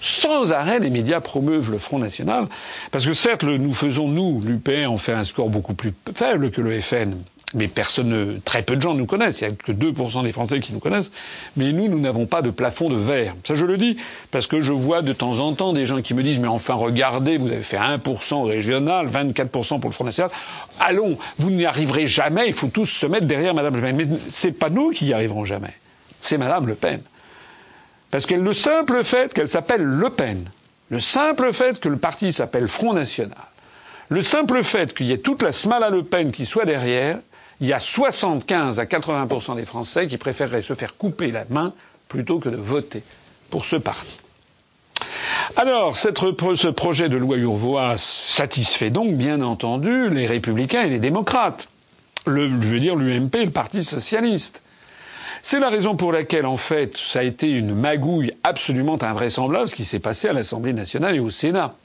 [0.03, 2.47] sans arrêt, les médias promeuvent le Front National.
[2.91, 6.59] Parce que certes, nous faisons, nous, l'UPR, on fait un score beaucoup plus faible que
[6.59, 7.15] le FN.
[7.53, 9.39] Mais personne, très peu de gens nous connaissent.
[9.39, 11.13] Il n'y a que 2% des Français qui nous connaissent.
[11.55, 13.33] Mais nous, nous n'avons pas de plafond de verre.
[13.45, 13.95] Ça, je le dis.
[14.29, 16.73] Parce que je vois de temps en temps des gens qui me disent, mais enfin,
[16.73, 20.31] regardez, vous avez fait 1% régional, 24% pour le Front National.
[20.81, 22.47] Allons, vous n'y arriverez jamais.
[22.47, 23.95] Il faut tous se mettre derrière Madame Le Pen.
[23.95, 25.73] Mais c'est pas nous qui y arriverons jamais.
[26.19, 26.99] C'est Madame Le Pen.
[28.13, 30.47] Parce que le simple fait qu'elle s'appelle Le Pen,
[30.91, 33.35] le simple fait que le parti s'appelle Front National,
[34.09, 37.17] le simple fait qu'il y ait toute la smala Le Pen qui soit derrière,
[37.59, 41.73] il y a 75 à 80% des Français qui préféreraient se faire couper la main
[42.07, 43.01] plutôt que de voter
[43.49, 44.19] pour ce parti.
[45.55, 51.67] Alors, ce projet de loi Urvoas satisfait donc, bien entendu, les républicains et les démocrates.
[52.27, 54.61] Je veux dire l'UMP le Parti socialiste.
[55.45, 59.75] C'est la raison pour laquelle, en fait, ça a été une magouille absolument invraisemblable ce
[59.75, 61.75] qui s'est passé à l'Assemblée nationale et au Sénat.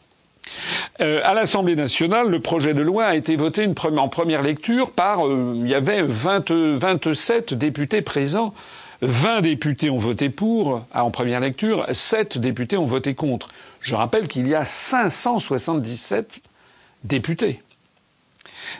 [1.00, 5.26] Euh, à l'Assemblée nationale, le projet de loi a été voté en première lecture par,
[5.26, 8.54] euh, il y avait 20, 27 députés présents.
[9.02, 13.48] 20 députés ont voté pour en première lecture, 7 députés ont voté contre.
[13.80, 16.40] Je rappelle qu'il y a 577
[17.02, 17.60] députés.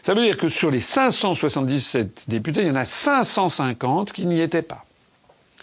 [0.03, 4.41] Ça veut dire que sur les 577 députés, il y en a 550 qui n'y
[4.41, 4.85] étaient pas.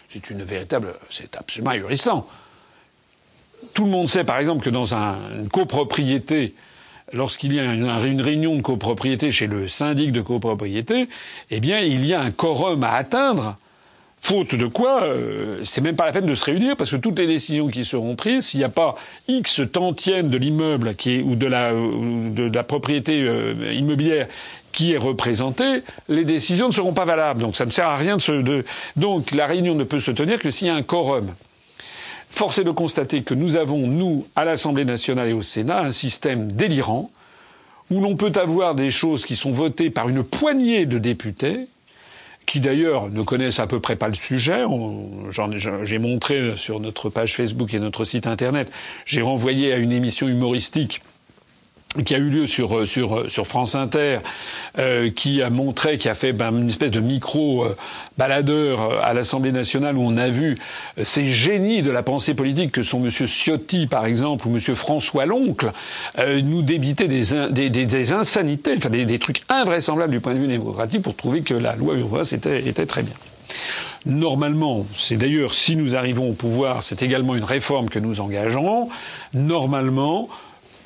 [0.09, 2.27] C'est une véritable, c'est absolument ahurissant.
[3.73, 6.55] Tout le monde sait, par exemple, que dans une copropriété,
[7.11, 11.09] lorsqu'il y a une, réunion de copropriété chez le syndic de copropriété,
[11.51, 13.57] eh bien, il y a un quorum à atteindre
[14.25, 17.19] Faute de quoi, euh, c'est même pas la peine de se réunir parce que toutes
[17.19, 18.95] les décisions qui seront prises, s'il n'y a pas
[19.27, 24.25] X tantième de l'immeuble qui est ou de la, de, la propriété euh, immobilière
[24.71, 27.39] qui est représentée, les décisions ne seront pas valables.
[27.39, 28.31] Donc ça ne sert à rien de se.
[28.31, 28.65] De...
[28.95, 31.35] Donc la réunion ne peut se tenir que s'il y a un quorum.
[32.31, 35.91] Force est de constater que nous avons, nous, à l'Assemblée nationale et au Sénat, un
[35.91, 37.11] système délirant
[37.91, 41.67] où l'on peut avoir des choses qui sont votées par une poignée de députés
[42.45, 44.63] qui d'ailleurs ne connaissent à peu près pas le sujet.
[45.83, 48.71] J'ai montré sur notre page Facebook et notre site internet,
[49.05, 51.01] j'ai renvoyé à une émission humoristique
[52.03, 54.19] qui a eu lieu sur euh, sur euh, sur France Inter,
[54.77, 57.65] euh, qui a montré, qui a fait ben, une espèce de micro
[58.17, 60.57] baladeur à l'Assemblée nationale où on a vu
[61.01, 65.25] ces génies de la pensée politique que sont Monsieur Ciotti par exemple ou Monsieur François
[65.25, 65.71] Loncle
[66.17, 70.47] nous débiter des, des, des, insanités, enfin des, des, trucs invraisemblables du point de vue
[70.47, 73.15] démocratique pour trouver que la loi Urvoas était, était très bien.
[74.05, 78.89] Normalement, c'est d'ailleurs si nous arrivons au pouvoir, c'est également une réforme que nous engageons.
[79.33, 80.29] Normalement,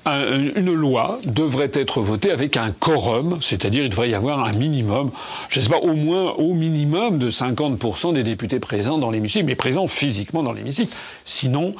[0.06, 5.12] une loi devrait être votée avec un quorum, c'est-à-dire il devrait y avoir un minimum,
[5.50, 9.46] je ne sais pas, au moins au minimum de 50% des députés présents dans l'hémicycle,
[9.46, 10.94] mais présents physiquement dans l'hémicycle.
[11.26, 11.74] Sinon,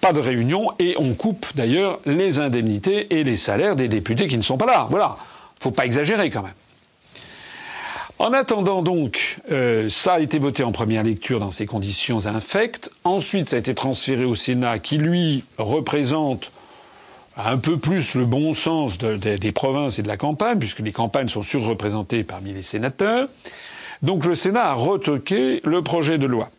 [0.00, 4.36] pas de réunion et on coupe d'ailleurs les indemnités et les salaires des députés qui
[4.36, 4.86] ne sont pas là.
[4.90, 5.16] Voilà.
[5.58, 6.54] Faut pas exagérer quand même.
[8.18, 12.90] En attendant donc, euh, ça a été voté en première lecture dans ces conditions infectes.
[13.04, 16.50] Ensuite, ça a été transféré au Sénat qui, lui, représente
[17.36, 21.28] un peu plus le bon sens des provinces et de la campagne, puisque les campagnes
[21.28, 23.28] sont surreprésentées parmi les sénateurs.
[24.02, 26.50] Donc le Sénat a retoqué le projet de loi.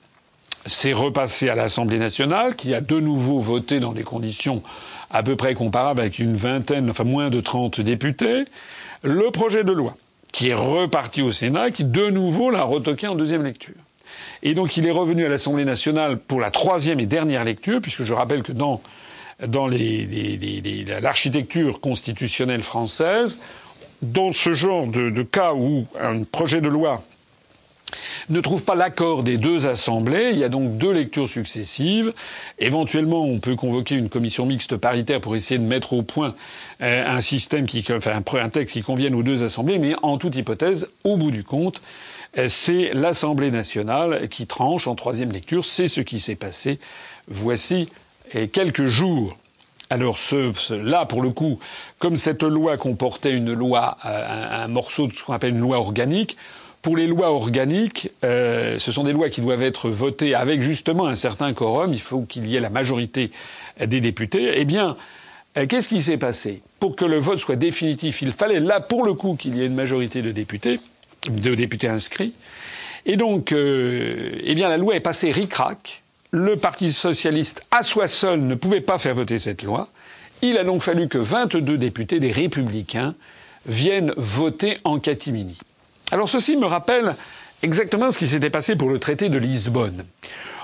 [0.65, 4.61] C'est repassé à l'Assemblée nationale, qui a de nouveau voté dans des conditions
[5.09, 8.43] à peu près comparables avec une vingtaine, enfin moins de 30 députés,
[9.03, 9.95] le projet de loi,
[10.33, 13.75] qui est reparti au Sénat, qui de nouveau l'a retoqué en deuxième lecture.
[14.43, 18.03] Et donc il est revenu à l'Assemblée nationale pour la troisième et dernière lecture, puisque
[18.03, 18.81] je rappelle que dans
[19.45, 23.39] dans l'architecture constitutionnelle française,
[24.01, 27.03] dans ce genre de cas où un projet de loi
[28.29, 30.31] ne trouve pas l'accord des deux assemblées.
[30.33, 32.13] Il y a donc deux lectures successives.
[32.59, 36.35] Éventuellement, on peut convoquer une commission mixte paritaire pour essayer de mettre au point
[36.81, 39.79] euh, un système qui, enfin, un texte qui convienne aux deux assemblées.
[39.79, 41.81] Mais en toute hypothèse, au bout du compte,
[42.37, 45.65] euh, c'est l'Assemblée nationale qui tranche en troisième lecture.
[45.65, 46.79] C'est ce qui s'est passé.
[47.29, 47.89] Voici
[48.35, 49.37] euh, quelques jours.
[49.89, 51.59] Alors ce, là, pour le coup,
[51.99, 55.77] comme cette loi comportait une loi, un, un morceau de ce qu'on appelle une loi
[55.77, 56.35] organique,
[56.81, 61.07] pour les lois organiques, euh, ce sont des lois qui doivent être votées avec justement
[61.07, 61.91] un certain quorum.
[61.93, 63.31] Il faut qu'il y ait la majorité
[63.83, 64.53] des députés.
[64.55, 64.95] Eh bien,
[65.57, 66.61] euh, qu'est-ce qui s'est passé?
[66.79, 69.65] Pour que le vote soit définitif, il fallait là, pour le coup, qu'il y ait
[69.65, 70.79] une majorité de députés,
[71.29, 72.33] de députés inscrits.
[73.05, 76.03] Et donc, euh, eh bien, la loi est passée ric-rac.
[76.31, 79.87] Le Parti socialiste, à soi seul, ne pouvait pas faire voter cette loi.
[80.41, 83.15] Il a donc fallu que 22 députés des Républicains
[83.65, 85.57] viennent voter en catimini.
[86.11, 87.15] Alors ceci me rappelle
[87.63, 90.05] exactement ce qui s'était passé pour le traité de Lisbonne.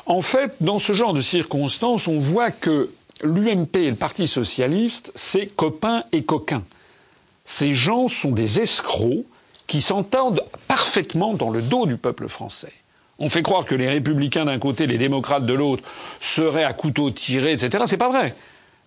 [0.05, 2.91] En fait, dans ce genre de circonstances, on voit que
[3.23, 6.63] l'UMP et le Parti socialiste, c'est copains et coquins.
[7.45, 9.25] Ces gens sont des escrocs
[9.67, 12.73] qui s'entendent parfaitement dans le dos du peuple français.
[13.23, 15.81] On fait croire que les républicains d'un côté, les démocrates de l'autre,
[16.19, 17.85] seraient à couteau tiré, etc.
[17.87, 18.35] C'est pas vrai.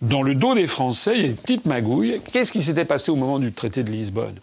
[0.03, 2.21] Dans le dos des Français, il y a une petite magouille.
[2.35, 4.35] Qu'est-ce qui s'était passé au moment du traité de Lisbonne?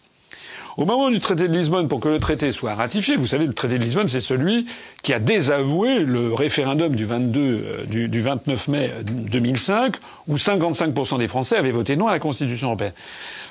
[0.78, 3.54] Au moment du traité de Lisbonne, pour que le traité soit ratifié, vous savez, le
[3.54, 4.66] traité de Lisbonne, c'est celui
[5.04, 11.20] qui a désavoué le référendum du 22, euh, du, du 29 mai 2005, où 55%
[11.20, 12.94] des Français avaient voté non à la Constitution européenne.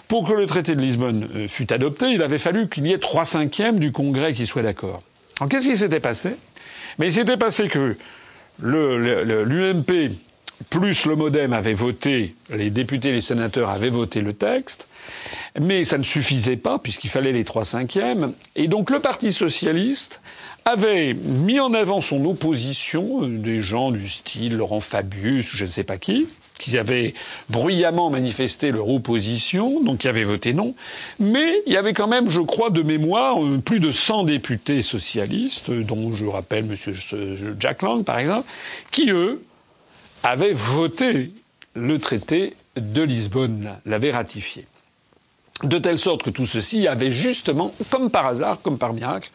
[0.08, 2.98] Pour que le traité de Lisbonne euh, fût adopté, il avait fallu qu'il y ait
[2.98, 5.02] trois cinquièmes du Congrès qui soient d'accord.
[5.48, 6.36] Qu'est-ce qui s'était passé?
[6.98, 7.96] Mais il s'était passé que
[8.60, 10.10] l'UMP
[10.70, 14.86] plus le MoDem avait voté, les députés les sénateurs avaient voté le texte,
[15.58, 18.32] mais ça ne suffisait pas puisqu'il fallait les trois cinquièmes.
[18.56, 20.20] Et donc le Parti socialiste
[20.64, 25.64] avait mis en avant son opposition, euh, des gens du style Laurent Fabius ou je
[25.64, 26.28] ne sais pas qui,
[26.62, 27.12] qui avaient
[27.50, 30.74] bruyamment manifesté leur opposition, donc qui avaient voté non.
[31.18, 34.80] Mais il y avait quand même, je crois, de mémoire, euh, plus de 100 députés
[34.82, 37.56] socialistes, dont je rappelle M.
[37.58, 38.46] Jack Lang, par exemple,
[38.92, 39.42] qui, eux,
[40.22, 41.32] avaient voté
[41.74, 44.66] le traité de Lisbonne, l'avaient ratifié.
[45.64, 49.30] De telle sorte que tout ceci avait justement, comme par hasard, comme par miracle,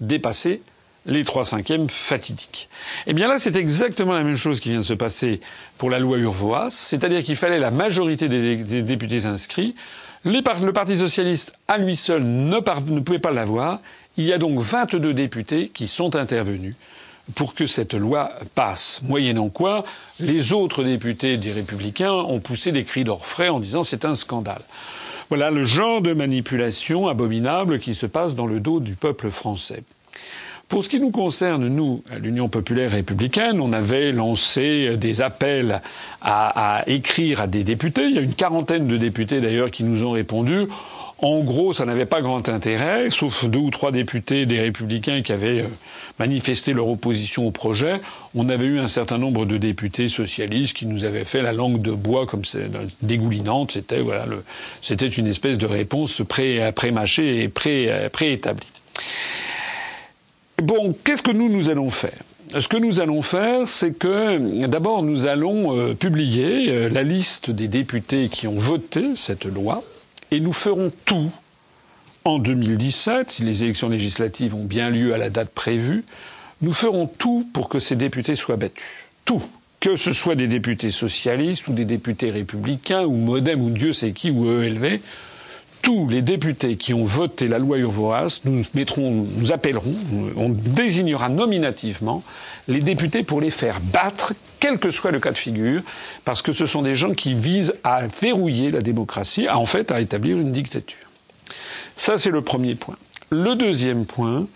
[0.00, 0.62] dépassé
[1.06, 2.68] les trois cinquièmes fatidiques.
[3.06, 5.40] Eh bien là, c'est exactement la même chose qui vient de se passer
[5.78, 9.74] pour la loi Urvoas, c'est-à-dire qu'il fallait la majorité des, députés inscrits.
[10.24, 13.80] le Parti socialiste, à lui seul, ne, ne pouvait pas l'avoir.
[14.16, 16.74] Il y a donc 22 députés qui sont intervenus
[17.34, 19.84] pour que cette loi passe, moyennant quoi
[20.18, 24.62] les autres députés des Républicains ont poussé des cris d'orfraie en disant c'est un scandale.
[25.28, 29.84] Voilà le genre de manipulation abominable qui se passe dans le dos du peuple français.
[30.70, 35.82] Pour ce qui nous concerne, nous, l'Union populaire républicaine, on avait lancé des appels
[36.22, 38.04] à, à, écrire à des députés.
[38.04, 40.68] Il y a une quarantaine de députés d'ailleurs qui nous ont répondu.
[41.18, 45.32] En gros, ça n'avait pas grand intérêt, sauf deux ou trois députés des Républicains qui
[45.32, 45.68] avaient euh,
[46.20, 47.96] manifesté leur opposition au projet.
[48.36, 51.82] On avait eu un certain nombre de députés socialistes qui nous avaient fait la langue
[51.82, 52.70] de bois comme c'est
[53.02, 53.72] dégoulinante.
[53.72, 54.24] C'était voilà,
[54.82, 58.68] c'était une espèce de réponse pré, pré-mâchée et pré, préétablie.
[60.62, 62.18] Bon, qu'est-ce que nous nous allons faire?
[62.58, 67.50] Ce que nous allons faire, c'est que d'abord nous allons euh, publier euh, la liste
[67.50, 69.84] des députés qui ont voté cette loi.
[70.32, 71.30] Et nous ferons tout
[72.24, 76.04] en 2017, si les élections législatives ont bien lieu à la date prévue,
[76.60, 78.84] nous ferons tout pour que ces députés soient battus.
[79.24, 79.42] Tout.
[79.78, 84.12] Que ce soit des députés socialistes ou des députés républicains ou Modem ou Dieu sait
[84.12, 85.00] qui ou ELV,
[85.82, 89.94] tous les députés qui ont voté la loi Urvoas, nous mettrons, nous appellerons,
[90.36, 92.22] on désignera nominativement
[92.68, 95.82] les députés pour les faire battre, quel que soit le cas de figure,
[96.24, 99.90] parce que ce sont des gens qui visent à verrouiller la démocratie, à en fait
[99.90, 100.98] à établir une dictature.
[101.96, 102.96] Ça, c'est le premier point.
[103.30, 104.46] Le deuxième point,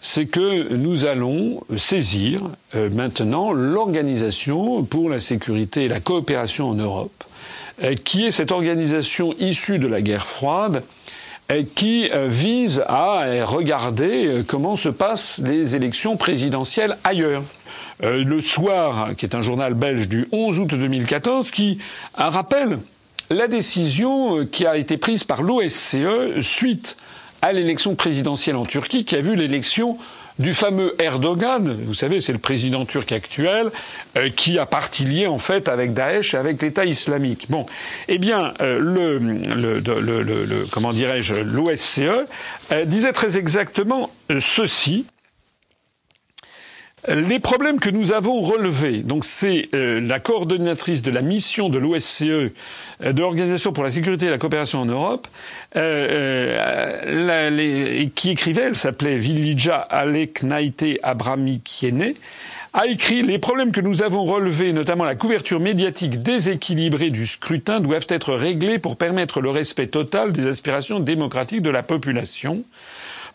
[0.00, 2.42] c'est que nous allons saisir
[2.74, 7.24] euh, maintenant l'Organisation pour la sécurité et la coopération en Europe,
[8.04, 10.82] qui est cette organisation issue de la guerre froide,
[11.50, 17.42] euh, qui vise à regarder comment se passent les élections présidentielles ailleurs.
[18.02, 21.78] Euh, le Soir, qui est un journal belge du 11 août 2014, qui
[22.14, 22.78] rappelle
[23.28, 26.96] la décision euh, qui a été prise par l'OSCE suite
[27.42, 29.98] à l'élection présidentielle en Turquie, qui a vu l'élection
[30.40, 33.70] du fameux Erdogan, vous savez, c'est le président turc actuel,
[34.16, 37.46] euh, qui a parti lié en fait avec Daesh et avec l'État islamique.
[37.50, 37.66] Bon,
[38.08, 42.00] eh bien, euh, le, comment dirais-je, l'OSCE
[42.72, 44.10] euh, disait très exactement
[44.40, 45.06] ceci.
[47.08, 52.52] Les problèmes que nous avons relevés, donc c'est la coordonnatrice de la mission de l'OSCE,
[53.00, 55.26] de l'Organisation pour la sécurité et la coopération en Europe,
[55.76, 62.14] euh, qui écrivait, elle s'appelait Vilija Aleknaite Abramikiene,
[62.72, 67.80] a écrit Les problèmes que nous avons relevés, notamment la couverture médiatique déséquilibrée du scrutin,
[67.80, 72.62] doivent être réglés pour permettre le respect total des aspirations démocratiques de la population.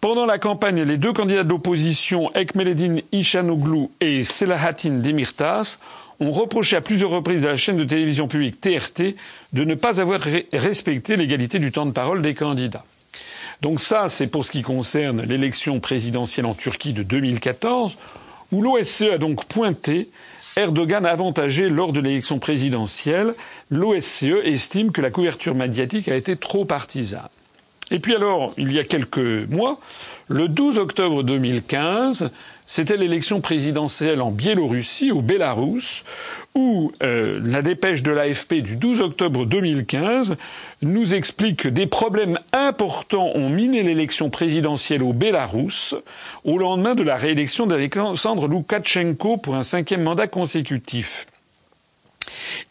[0.06, 5.80] Pendant la campagne, les deux candidats de l'opposition, Ekmeledin Ishanoglu et Selahattin Demirtas,
[6.20, 9.16] ont reproché à plusieurs reprises à la chaîne de télévision publique TRT
[9.54, 10.22] de ne pas avoir
[10.54, 12.86] respecté l'égalité du temps de parole des candidats.
[13.64, 17.98] Donc ça, c'est pour ce qui concerne l'élection présidentielle en Turquie de 2014
[18.52, 20.10] où l'OSCE a donc pointé
[20.56, 23.34] Erdogan avantagé lors de l'élection présidentielle.
[23.72, 27.28] L'OSCE estime que la couverture médiatique a été trop partisane.
[27.92, 29.80] Et puis alors, il y a quelques mois,
[30.28, 32.32] le 12 octobre 2015,
[32.66, 36.04] c'était l'élection présidentielle en Biélorussie, au Bélarus,
[36.56, 40.36] où euh, la dépêche de l'AFP du 12 octobre 2015
[40.82, 45.94] nous explique que des problèmes importants ont miné l'élection présidentielle au Bélarus
[46.44, 51.28] au lendemain de la réélection d'Alexandre Loukachenko pour un cinquième mandat consécutif.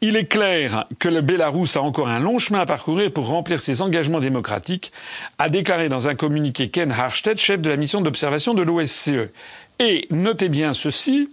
[0.01, 3.61] Il est clair que le Bélarus a encore un long chemin à parcourir pour remplir
[3.61, 4.93] ses engagements démocratiques,
[5.39, 9.31] a déclaré dans un communiqué Ken Harstedt, chef de la mission d'observation de l'OSCE.
[9.79, 11.31] Et notez bien ceci,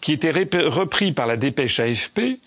[0.00, 2.38] qui était repris par la dépêche AFP,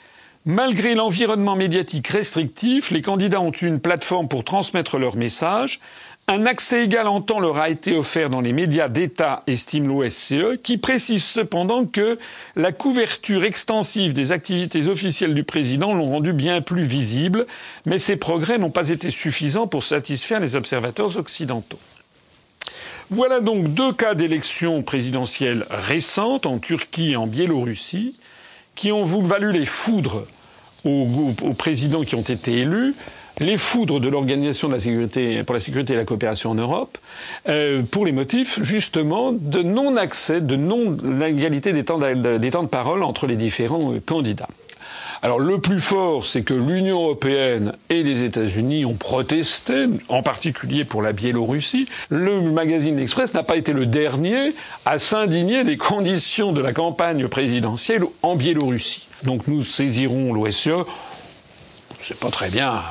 [0.46, 5.80] Malgré l'environnement médiatique restrictif, les candidats ont eu une plateforme pour transmettre leurs messages.
[6.28, 10.58] Un accès égal en temps leur a été offert dans les médias d'État, estime l'OSCE,
[10.64, 12.20] qui précise cependant que
[12.56, 17.46] la couverture extensive des activités officielles du président l'ont rendu bien plus visible,
[17.86, 21.80] mais ces progrès n'ont pas été suffisants pour satisfaire les observateurs occidentaux.
[23.10, 28.16] Voilà donc deux cas d'élections présidentielles récentes en Turquie et en Biélorussie
[28.76, 30.26] qui ont valu les foudres
[30.86, 31.08] aux,
[31.58, 32.96] présidents qui ont été élus,
[33.40, 36.98] les foudres de l'Organisation de la sécurité pour la sécurité et la coopération en Europe,
[37.50, 43.36] euh, pour les motifs justement de non-accès, de non-égalité des temps de parole entre les
[43.36, 44.48] différents candidats.
[45.24, 50.84] Alors le plus fort, c'est que l'Union européenne et les États-Unis ont protesté, en particulier
[50.84, 51.88] pour la Biélorussie.
[52.10, 54.52] Le magazine L'Express n'a pas été le dernier
[54.86, 59.08] à s'indigner des conditions de la campagne présidentielle en Biélorussie.
[59.24, 60.70] Donc nous saisirons l'OSCE
[62.04, 62.82] c'est pas très bien.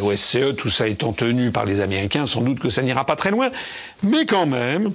[0.00, 3.30] L'OSCE, tout ça étant tenu par les Américains, sans doute que ça n'ira pas très
[3.30, 3.50] loin.
[4.02, 4.92] Mais quand même,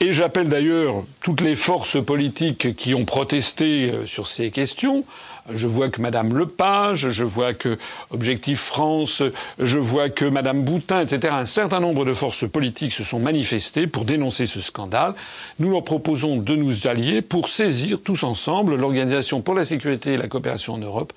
[0.00, 5.04] et j'appelle d'ailleurs toutes les forces politiques qui ont protesté euh, sur ces questions
[5.52, 7.78] je vois que Madame Lepage, je vois que
[8.10, 9.22] Objectif France,
[9.58, 11.34] je vois que Madame Boutin, etc.
[11.34, 15.14] Un certain nombre de forces politiques se sont manifestées pour dénoncer ce scandale.
[15.58, 20.16] Nous leur proposons de nous allier pour saisir tous ensemble l'Organisation pour la sécurité et
[20.16, 21.12] la coopération en Europe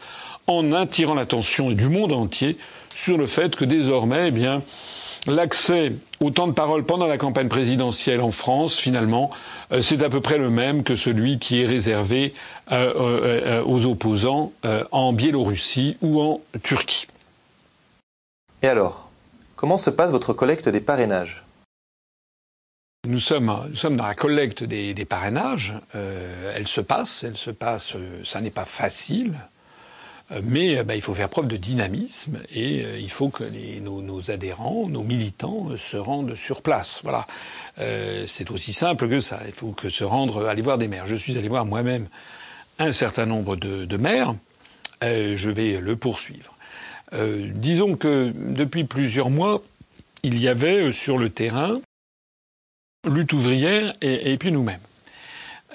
[0.57, 2.57] en attirant l'attention du monde entier
[2.95, 4.61] sur le fait que désormais, eh bien,
[5.27, 9.31] l'accès au temps de parole pendant la campagne présidentielle en France, finalement,
[9.71, 12.33] euh, c'est à peu près le même que celui qui est réservé
[12.71, 14.53] euh, euh, aux opposants
[14.91, 17.07] en Biélorussie ou en Turquie.
[18.61, 19.09] Et alors,
[19.55, 21.43] comment se passe votre collecte des parrainages?
[23.07, 25.73] Nous sommes, nous sommes dans la collecte des, parrainages.
[25.93, 27.97] elle se passe, elle se passe.
[28.23, 29.33] ça n'est pas facile.
[30.31, 33.43] Euh, mais euh, bah, il faut faire preuve de dynamisme et euh, il faut que
[33.79, 37.01] nos, adhérents, nos militants se rendent sur place.
[37.03, 37.27] Voilà.
[38.25, 39.39] c'est aussi simple que ça.
[39.47, 41.05] Il faut que se rendre, aller voir des maires.
[41.05, 42.07] Je suis allé voir moi-même
[42.79, 44.35] un certain nombre de, maires.
[45.01, 46.55] je vais le poursuivre.
[47.13, 49.63] disons que depuis plusieurs mois,
[50.23, 51.81] il y avait sur le terrain
[53.09, 54.85] lutte ouvrière et, et puis nous-mêmes.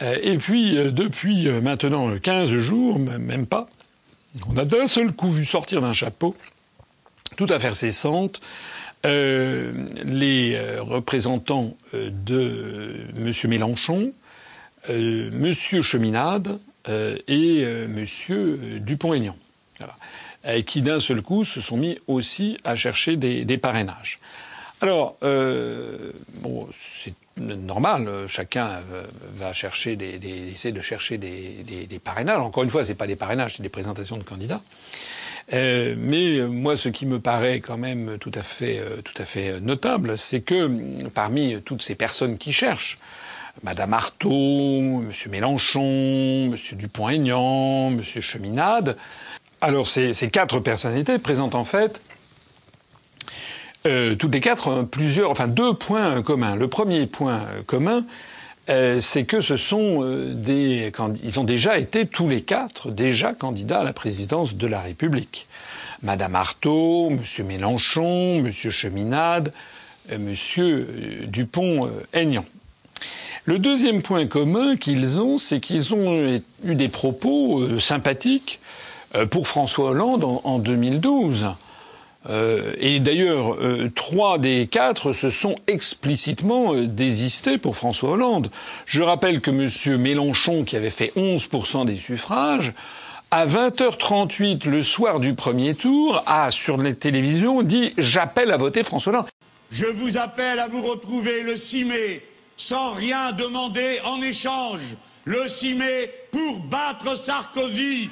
[0.01, 3.69] Et puis, depuis maintenant 15 jours, même pas,
[4.49, 6.35] on a d'un seul coup vu sortir d'un chapeau,
[7.37, 8.41] tout à fait cessante,
[9.05, 9.73] euh,
[10.05, 13.33] les euh, représentants euh, de M.
[13.49, 14.13] Mélenchon,
[14.89, 15.53] M.
[15.53, 16.59] Cheminade
[17.27, 18.05] et M.
[18.79, 19.37] Dupont-Aignan,
[20.65, 24.21] qui d'un seul coup se sont mis aussi à chercher des, parrainages.
[24.81, 28.27] Alors, bon, c'est normal.
[28.29, 28.81] Chacun
[29.35, 32.41] va chercher des, des essaie de chercher des, parrainages.
[32.41, 34.61] Encore une fois, c'est pas des parrainages, c'est des présentations de candidats.
[35.53, 39.25] Euh, mais moi, ce qui me paraît quand même tout à fait, euh, tout à
[39.25, 42.99] fait notable, c'est que parmi toutes ces personnes qui cherchent
[43.63, 45.11] Madame Artaud, M.
[45.31, 46.57] Mélenchon, M.
[46.73, 48.03] Dupont-Aignan, M.
[48.03, 48.97] Cheminade.
[49.61, 52.03] Alors ces, quatre personnalités présentent en fait
[53.87, 56.57] euh, toutes les quatre plusieurs, enfin deux points communs.
[56.57, 58.05] Le premier point commun,
[58.69, 63.33] euh, c'est que ce sont euh, des, ils ont déjà été tous les quatre déjà
[63.33, 65.47] candidats à la présidence de la République.
[66.03, 69.53] Madame Artaud, Monsieur Mélenchon, Monsieur Cheminade,
[70.19, 72.45] Monsieur Dupont-Aignan.
[73.47, 78.59] Le deuxième point commun qu'ils ont, c'est qu'ils ont eu des propos euh, sympathiques
[79.15, 81.51] euh, pour François Hollande en, 2012.
[82.29, 83.57] Euh, et d'ailleurs,
[83.95, 88.51] trois des quatre se sont explicitement désistés pour François Hollande.
[88.85, 90.01] Je rappelle que M.
[90.01, 92.75] Mélenchon, qui avait fait 11% des suffrages,
[93.31, 98.83] à 20h38 le soir du premier tour, a sur les télévisions dit J'appelle à voter
[98.83, 99.27] François Hollande.
[99.71, 102.23] Je vous appelle à vous retrouver le 6 mai
[102.57, 104.97] sans rien demander en échange.
[105.25, 108.11] Le 6 mai pour battre Sarkozy.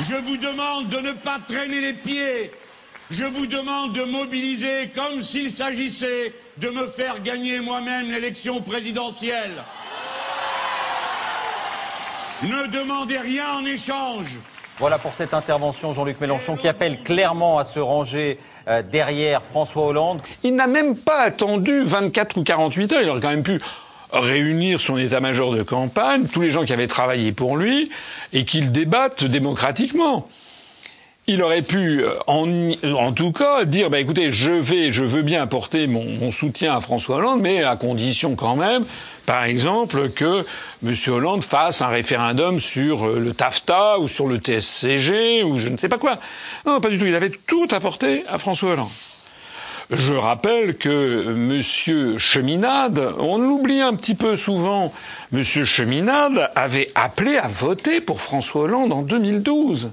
[0.00, 2.50] Je vous demande de ne pas traîner les pieds.
[3.10, 9.50] Je vous demande de mobiliser comme s'il s'agissait de me faire gagner moi-même l'élection présidentielle.
[12.42, 14.38] Ne demandez rien en échange.
[14.78, 18.38] Voilà pour cette intervention, Jean-Luc Mélenchon, qui appelle clairement à se ranger
[18.68, 20.22] euh, derrière François Hollande.
[20.42, 23.02] Il n'a même pas attendu 24 ou 48 heures.
[23.02, 23.60] Il aurait quand même pu
[24.12, 27.90] réunir son état-major de campagne, tous les gens qui avaient travaillé pour lui,
[28.32, 30.28] et qu'ils débattent démocratiquement.
[31.26, 36.30] Il aurait pu, euh, en, tout cas, dire bah, écoutez, je veux bien apporter mon
[36.30, 38.84] soutien à François Hollande, mais à condition quand même
[39.30, 40.44] par exemple, que
[40.84, 40.94] M.
[41.06, 45.76] Hollande fasse un référendum sur euh, le TAFTA ou sur le TSCG ou je ne
[45.76, 46.16] sais pas quoi.
[46.66, 47.06] Non, pas du tout.
[47.06, 48.88] Il avait tout apporté à François Hollande.
[49.90, 52.16] Je rappelle que M.
[52.16, 54.92] Cheminade, on l'oublie un petit peu souvent,
[55.32, 55.42] M.
[55.42, 59.90] Cheminade avait appelé à voter pour François Hollande en 2012.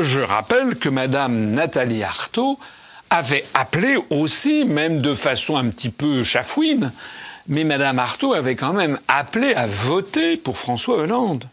[0.00, 2.58] Je rappelle que Mme Nathalie Arthaud
[3.10, 6.90] avait appelé aussi, même de façon un petit peu chafouine,
[7.48, 11.44] mais Madame Artaud avait quand même appelé à voter pour François Hollande.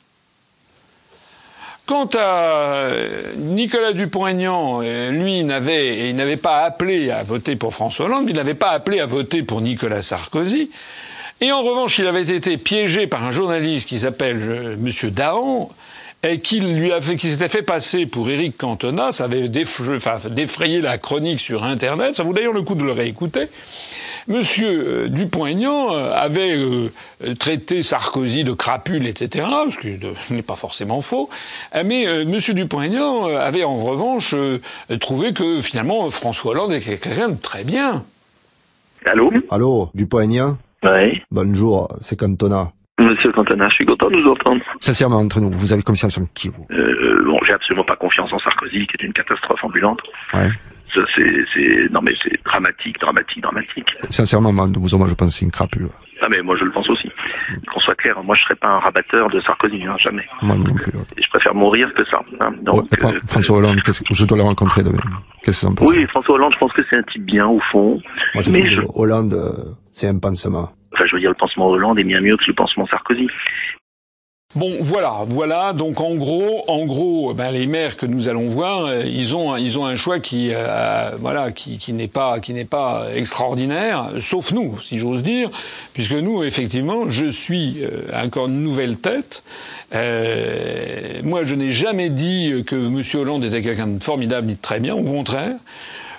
[1.93, 2.87] Quant à
[3.37, 8.55] Nicolas Dupont-Aignan, euh, lui, il n'avait pas appelé à voter pour François Hollande, il n'avait
[8.55, 10.71] pas appelé à voter pour Nicolas Sarkozy.
[11.39, 15.11] Et en revanche, il avait été piégé par un journaliste qui s'appelle euh, M.
[15.11, 15.69] Dahan,
[16.23, 16.41] et
[16.91, 22.15] avait, qui s'était fait passer pour Éric Cantona, ça avait défrayé la chronique sur Internet,
[22.15, 23.49] ça vaut d'ailleurs le coup de le réécouter.
[24.27, 26.89] Monsieur euh, Dupont-Aignan euh, avait euh,
[27.39, 31.29] traité Sarkozy de crapule, etc., ce qui n'est pas forcément faux,
[31.85, 34.35] mais Monsieur Dupont-Aignan avait en revanche
[34.99, 38.03] trouvé que finalement François Hollande était quelqu'un de très bien.
[39.05, 39.31] Allô?
[39.49, 40.57] Allô, Dupont-Aignan?
[40.83, 41.21] Oui.
[41.31, 42.71] Bonjour, c'est Cantona.
[42.99, 44.61] Monsieur Cantona, je suis content de vous entendre.
[44.79, 46.65] Sincèrement, entre nous, vous avez confiance en qui vous?
[46.71, 47.03] Euh,
[47.33, 49.99] Bon, j'ai absolument pas confiance en Sarkozy, qui est une catastrophe ambulante.
[50.35, 50.49] Ouais.
[50.93, 53.89] Ça, c'est, non mais c'est dramatique, dramatique, dramatique.
[54.09, 55.89] Sincèrement, de vous moi, je pense que c'est une crapule.
[56.21, 57.09] Ah mais moi, je le pense aussi.
[57.71, 60.25] Qu'on soit clair, moi, je serais pas un rabatteur de Sarkozy, hein, jamais.
[60.41, 60.93] Moi non plus.
[61.17, 62.21] Je préfère mourir que ça.
[62.39, 62.51] Hein.
[62.61, 65.01] Donc, euh, François Hollande, qu'est-ce que je dois le rencontrer demain
[65.43, 67.99] Qu'est-ce que Oui, François Hollande, je pense que c'est un type bien au fond.
[68.35, 68.81] Moi, je mais je...
[68.95, 70.69] Hollande, euh, c'est un pansement.
[70.93, 73.27] Enfin, je veux dire, le pansement Hollande est bien mieux que le pansement Sarkozy.
[74.55, 75.73] Bon, voilà, voilà.
[75.73, 79.55] Donc en gros, en gros, ben, les maires que nous allons voir, euh, ils ont,
[79.57, 84.51] ils ont un choix qui, euh, voilà, qui, n'est pas, qui n'est pas extraordinaire, sauf
[84.51, 85.49] nous, si j'ose dire,
[85.93, 89.43] puisque nous, effectivement, je suis euh, encore une nouvelle tête.
[89.91, 93.01] moi, je n'ai jamais dit que M.
[93.19, 95.55] Hollande était quelqu'un de formidable ni de très bien, au contraire.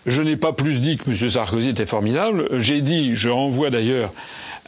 [0.06, 1.30] Je n'ai pas plus dit que M.
[1.30, 2.48] Sarkozy était formidable.
[2.58, 4.12] J'ai dit, je renvoie d'ailleurs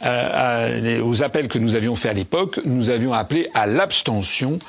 [0.03, 4.59] euh, aux appels que nous avions faits à l'époque, nous avions appelé à l'abstention.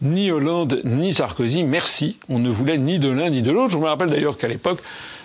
[0.00, 2.18] Ni Hollande ni Sarkozy, merci.
[2.28, 3.70] On ne voulait ni de l'un ni de l'autre.
[3.72, 4.78] Je me rappelle d'ailleurs qu'à l'époque,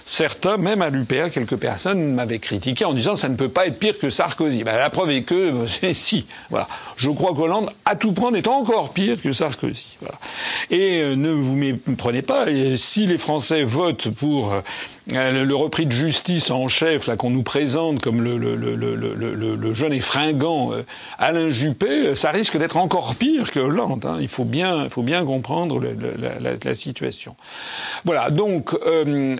[0.05, 3.77] certains, même à l'UPR, quelques personnes m'avaient critiqué en disant ça ne peut pas être
[3.77, 4.63] pire que Sarkozy.
[4.63, 5.53] Ben, la preuve est que
[5.93, 6.25] si.
[6.49, 6.67] Voilà.
[7.03, 9.97] Je crois qu'Hollande, à tout prendre, est encore pire que Sarkozy.
[9.99, 10.15] Voilà.
[10.69, 12.45] Et euh, ne vous méprenez pas,
[12.77, 14.53] si les Français votent pour
[15.11, 19.99] euh, le repris de justice en chef là qu'on nous présente comme le, jeune et
[19.99, 20.85] fringant euh,
[21.17, 24.05] Alain Juppé, ça risque d'être encore pire que Hollande.
[24.05, 24.19] Hein.
[24.21, 27.35] Il faut bien, faut bien comprendre la, situation.
[28.05, 28.29] Voilà.
[28.29, 28.73] Donc,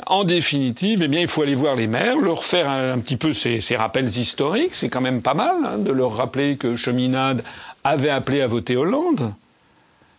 [0.06, 3.16] en définitive définitive, eh bien, il faut aller voir les maires, leur faire un, petit
[3.16, 4.76] peu ces, rappels historiques.
[4.76, 7.44] C'est quand même pas mal hein, de leur rappeler que Cheminade
[7.84, 9.34] avait appelé à voter Hollande.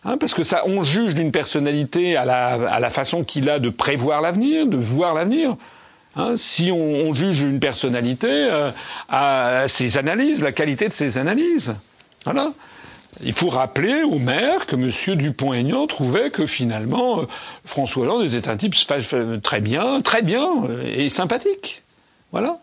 [0.05, 4.21] Hein, parce que ça, on juge d'une personnalité à la, façon qu'il a de prévoir
[4.21, 5.55] l'avenir, de voir l'avenir.
[6.15, 8.71] Hein, si on, juge une personnalité euh,
[9.09, 11.75] à ses analyses, la qualité de ses analyses.
[12.23, 12.51] Voilà.
[13.23, 15.17] Il faut rappeler au maire que M.
[15.17, 17.25] Dupont-Aignan trouvait que finalement euh,
[17.65, 18.75] François Hollande était un type
[19.41, 21.81] très bien, très bien euh, et sympathique.
[22.31, 22.59] Voilà.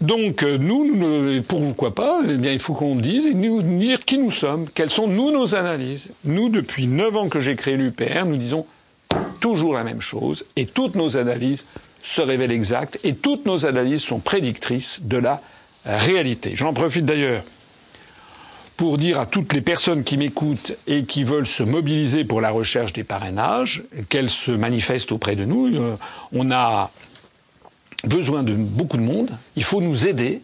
[0.00, 4.16] Donc nous, nous, pourquoi pas Eh bien, il faut qu'on dise et nous dire qui
[4.16, 6.10] nous sommes, quelles sont nous nos analyses.
[6.24, 8.66] Nous, depuis neuf ans que j'ai créé l'UPR, nous disons
[9.40, 11.66] toujours la même chose et toutes nos analyses
[12.02, 15.42] se révèlent exactes et toutes nos analyses sont prédictrices de la
[15.84, 16.52] réalité.
[16.54, 17.42] J'en profite d'ailleurs
[18.76, 22.48] pour dire à toutes les personnes qui m'écoutent et qui veulent se mobiliser pour la
[22.48, 25.66] recherche des parrainages qu'elles se manifestent auprès de nous.
[25.66, 25.96] Euh,
[26.32, 26.90] on a
[28.04, 29.30] besoin de beaucoup de monde.
[29.56, 30.42] Il faut nous aider.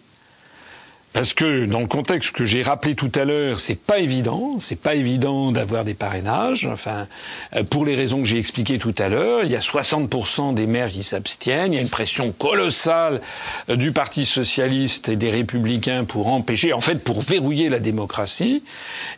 [1.16, 4.78] Parce que dans le contexte que j'ai rappelé tout à l'heure, c'est pas évident, c'est
[4.78, 6.68] pas évident d'avoir des parrainages.
[6.70, 7.07] Enfin,
[7.54, 10.66] euh, pour les raisons que j'ai expliquées tout à l'heure, il y a 60% des
[10.66, 11.72] maires qui s'abstiennent.
[11.72, 13.22] Il y a une pression colossale
[13.70, 18.62] euh, du Parti socialiste et des Républicains pour empêcher, en fait, pour verrouiller la démocratie.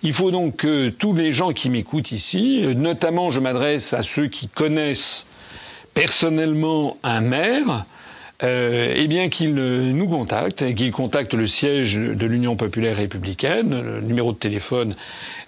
[0.05, 4.05] Il faut donc que tous les gens qui m'écoutent ici, euh, notamment, je m'adresse à
[4.05, 5.27] ceux qui connaissent
[5.95, 7.87] personnellement un maire
[8.43, 13.81] euh, eh bien qu'il nous contacte, qu'il contacte le siège de l'Union populaire républicaine.
[13.81, 14.95] Le numéro de téléphone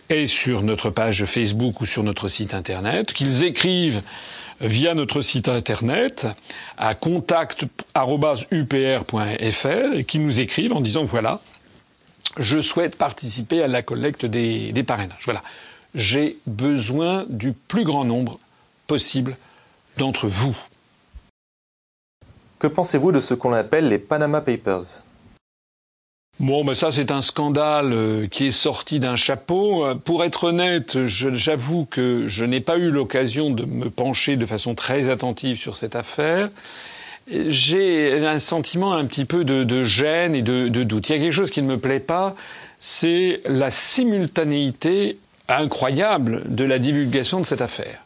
[0.09, 3.12] est sur notre page Facebook ou sur notre site internet.
[3.12, 4.03] Qu'ils écrivent
[4.61, 6.26] via notre site internet
[6.76, 11.41] à contact.upr.fr et qu'ils nous écrivent en disant voilà,
[12.38, 15.22] je souhaite participer à la collecte des parrainages.
[15.24, 15.43] Voilà.
[15.95, 18.38] J'ai besoin du plus grand nombre
[18.86, 19.36] possible
[19.97, 20.57] d'entre vous.
[22.61, 25.03] Que pensez-vous de ce qu'on appelle les Panama Papers
[26.41, 29.87] Bon, ben ça c'est un scandale euh, qui est sorti d'un chapeau.
[29.87, 34.45] Euh, pour être honnête, j'avoue que je n'ai pas eu l'occasion de me pencher de
[34.45, 36.51] façon très attentive sur cette affaire.
[37.31, 41.09] J'ai un sentiment un petit peu de, gêne et de, de, doute.
[41.09, 42.35] Il y a quelque chose qui ne me plaît pas,
[42.79, 48.05] c'est la simultanéité incroyable de la divulgation de cette affaire.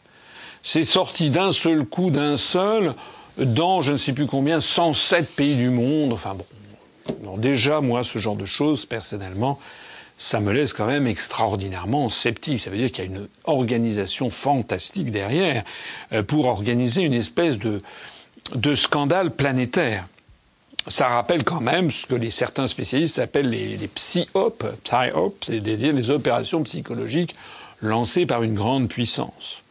[0.63, 2.95] C'est sorti d'un seul coup, d'un seul
[3.37, 6.13] dans je ne sais plus combien, 107 pays du monde.
[6.13, 6.35] Enfin
[7.23, 9.59] bon, déjà moi ce genre de choses personnellement,
[10.17, 12.59] ça me laisse quand même extraordinairement sceptique.
[12.59, 15.63] Ça veut dire qu'il y a une organisation fantastique derrière
[16.13, 17.81] euh, pour organiser une espèce de,
[18.53, 20.07] de scandale planétaire.
[20.87, 26.11] Ça rappelle quand même ce que certains spécialistes appellent les, les psyop, psyop, c'est-à-dire les
[26.11, 27.35] opérations psychologiques
[27.81, 29.63] lancées par une grande puissance.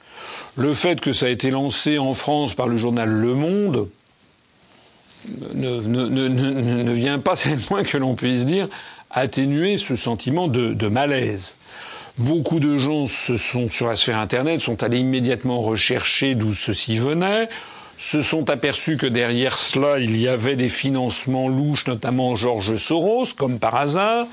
[0.57, 3.89] Le fait que ça a été lancé en France par le journal Le Monde
[5.55, 8.69] ne, vient pas, c'est le moins que l'on puisse dire,
[9.11, 11.55] atténuer ce sentiment de, de, malaise.
[12.19, 16.97] Beaucoup de gens se sont, sur la sphère Internet sont allés immédiatement rechercher d'où ceci
[16.97, 17.49] venait,
[17.99, 23.27] se sont aperçus que derrière cela, il y avait des financements louches, notamment Georges Soros,
[23.37, 24.27] comme par hasard,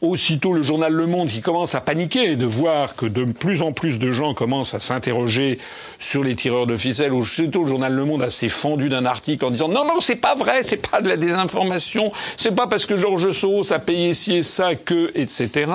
[0.00, 3.72] Aussitôt, le journal Le Monde qui commence à paniquer de voir que de plus en
[3.72, 5.58] plus de gens commencent à s'interroger
[5.98, 7.12] sur les tireurs de ficelles.
[7.12, 10.16] Aussitôt, le journal Le Monde a s'est fendu d'un article en disant non, non, c'est
[10.16, 14.14] pas vrai, c'est pas de la désinformation, c'est pas parce que Georges Soros a payé
[14.14, 15.66] ci et ça que, etc.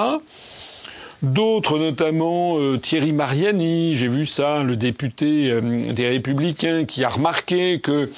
[1.24, 7.08] D'autres, notamment euh, Thierry Mariani, j'ai vu ça, le député euh, des Républicains, qui a
[7.10, 8.10] remarqué qu'il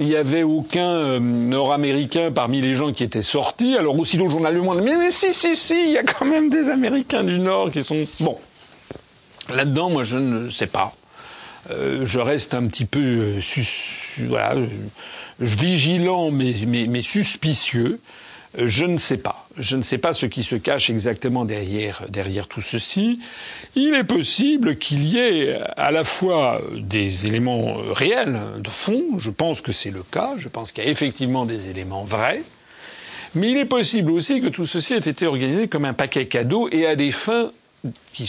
[0.00, 3.76] n'y avait aucun euh, Nord-Américain parmi les gens qui étaient sortis.
[3.76, 6.04] Alors aussi dans le journal Le Monde, mais, mais si, si, si, il y a
[6.04, 8.06] quand même des Américains du Nord qui sont...
[8.20, 8.38] Bon,
[9.50, 10.94] là-dedans, moi, je ne sais pas.
[11.68, 13.34] je reste un petit peu
[14.20, 14.54] voilà,
[15.38, 18.00] vigilant mais, mais, mais suspicieux.
[18.56, 19.46] Je ne sais pas.
[19.58, 23.20] Je ne sais pas ce qui se cache exactement derrière, derrière tout ceci.
[23.74, 29.30] Il est possible qu'il y ait à la fois des éléments réels, de fond, je
[29.30, 32.42] pense que c'est le cas, je pense qu'il y a effectivement des éléments vrais,
[33.34, 36.68] mais il est possible aussi que tout ceci ait été organisé comme un paquet cadeau
[36.70, 37.50] et à des fins
[38.12, 38.24] qui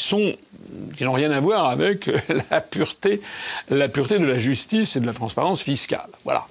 [0.97, 2.09] qui n'ont rien à voir avec
[2.51, 3.21] la pureté,
[3.69, 6.09] la pureté de la justice et de la transparence fiscale.
[6.23, 6.45] Voilà.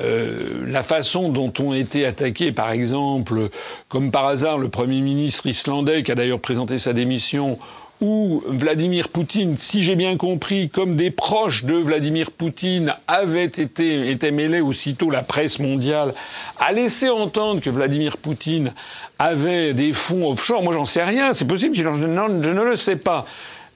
[0.00, 3.50] Euh, la façon dont ont été attaqués, par exemple,
[3.88, 7.58] comme par hasard, le Premier ministre islandais, qui a d'ailleurs présenté sa démission,
[8.00, 14.10] ou Vladimir Poutine, si j'ai bien compris, comme des proches de Vladimir Poutine avaient été,
[14.10, 16.14] été mêlés aussitôt, la presse mondiale
[16.60, 18.72] a laissé entendre que Vladimir Poutine
[19.18, 20.62] avait des fonds offshore.
[20.62, 21.32] Moi, j'en sais rien.
[21.32, 21.74] C'est possible.
[21.74, 23.26] Je, je ne le sais pas.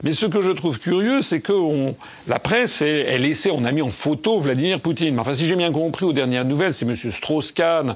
[0.03, 1.95] Mais ce que je trouve curieux, c'est que on,
[2.27, 5.17] la presse, elle, essaie, on a mis en photo Vladimir Poutine.
[5.17, 6.93] Enfin, si j'ai bien compris aux dernières nouvelles, c'est M.
[6.95, 7.95] Strauss-Kahn,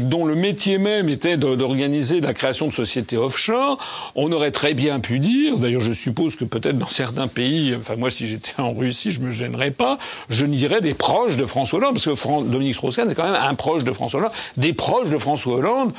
[0.00, 3.78] dont le métier même était d'organiser la création de sociétés offshore.
[4.14, 7.96] On aurait très bien pu dire, d'ailleurs je suppose que peut-être dans certains pays, enfin
[7.96, 9.98] moi si j'étais en Russie, je me gênerais pas,
[10.30, 13.54] je dirais des proches de François Hollande, parce que Dominique Strauss-Kahn c'est quand même un
[13.54, 14.32] proche de François Hollande.
[14.56, 15.92] Des proches de François Hollande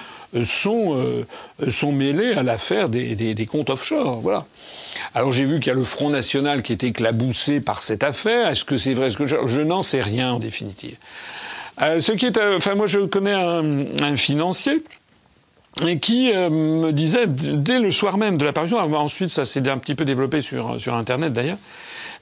[0.43, 1.25] sont, euh,
[1.69, 4.19] sont mêlés à l'affaire des, des, des comptes offshore.
[4.21, 4.45] Voilà.
[5.13, 8.47] Alors j'ai vu qu'il y a le Front National qui est éclaboussé par cette affaire.
[8.47, 10.97] Est-ce que c'est vrai ce que je, n'en sais rien en définitive.
[11.81, 14.83] Euh, ce qui est, euh, enfin moi je connais un, un financier
[15.87, 19.77] et qui euh, me disait dès le soir même de l'apparition, ensuite ça s'est un
[19.77, 21.57] petit peu développé sur sur internet d'ailleurs,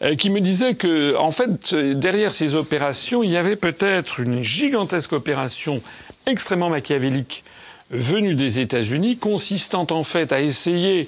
[0.04, 4.42] euh, qui me disait que en fait derrière ces opérations il y avait peut-être une
[4.42, 5.82] gigantesque opération
[6.26, 7.44] extrêmement machiavélique
[7.92, 11.08] venue des États-Unis, consistant en fait à essayer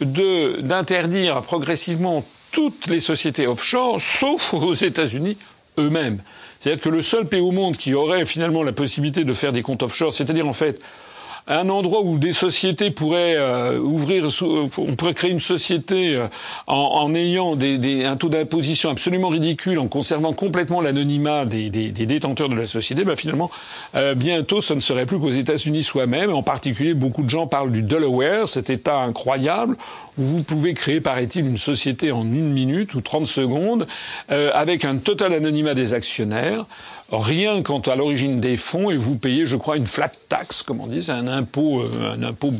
[0.00, 5.36] d'interdire progressivement toutes les sociétés offshore, sauf aux États-Unis
[5.78, 6.20] eux-mêmes.
[6.60, 9.62] C'est-à-dire que le seul pays au monde qui aurait finalement la possibilité de faire des
[9.62, 10.80] comptes offshore, c'est-à-dire en fait
[11.48, 16.28] un endroit où des sociétés pourraient euh, ouvrir, euh, on pourrait créer une société euh,
[16.66, 22.66] en, ayant un taux d'imposition absolument ridicule, en conservant complètement l'anonymat des, détenteurs de la
[22.66, 23.50] société, bah finalement,
[24.16, 26.32] bientôt, ce ne serait plus qu'aux États-Unis soi-même.
[26.34, 29.76] En particulier, beaucoup de gens parlent du Delaware, cet État incroyable
[30.18, 33.86] où vous pouvez créer, paraît-il, une société en une minute ou 30 secondes,
[34.28, 36.66] avec un total anonymat des actionnaires
[37.10, 40.80] rien quant à l'origine des fonds et vous payez, je crois, une flat tax, comme
[40.80, 42.52] on dit, c'est un impôt, euh, un impôt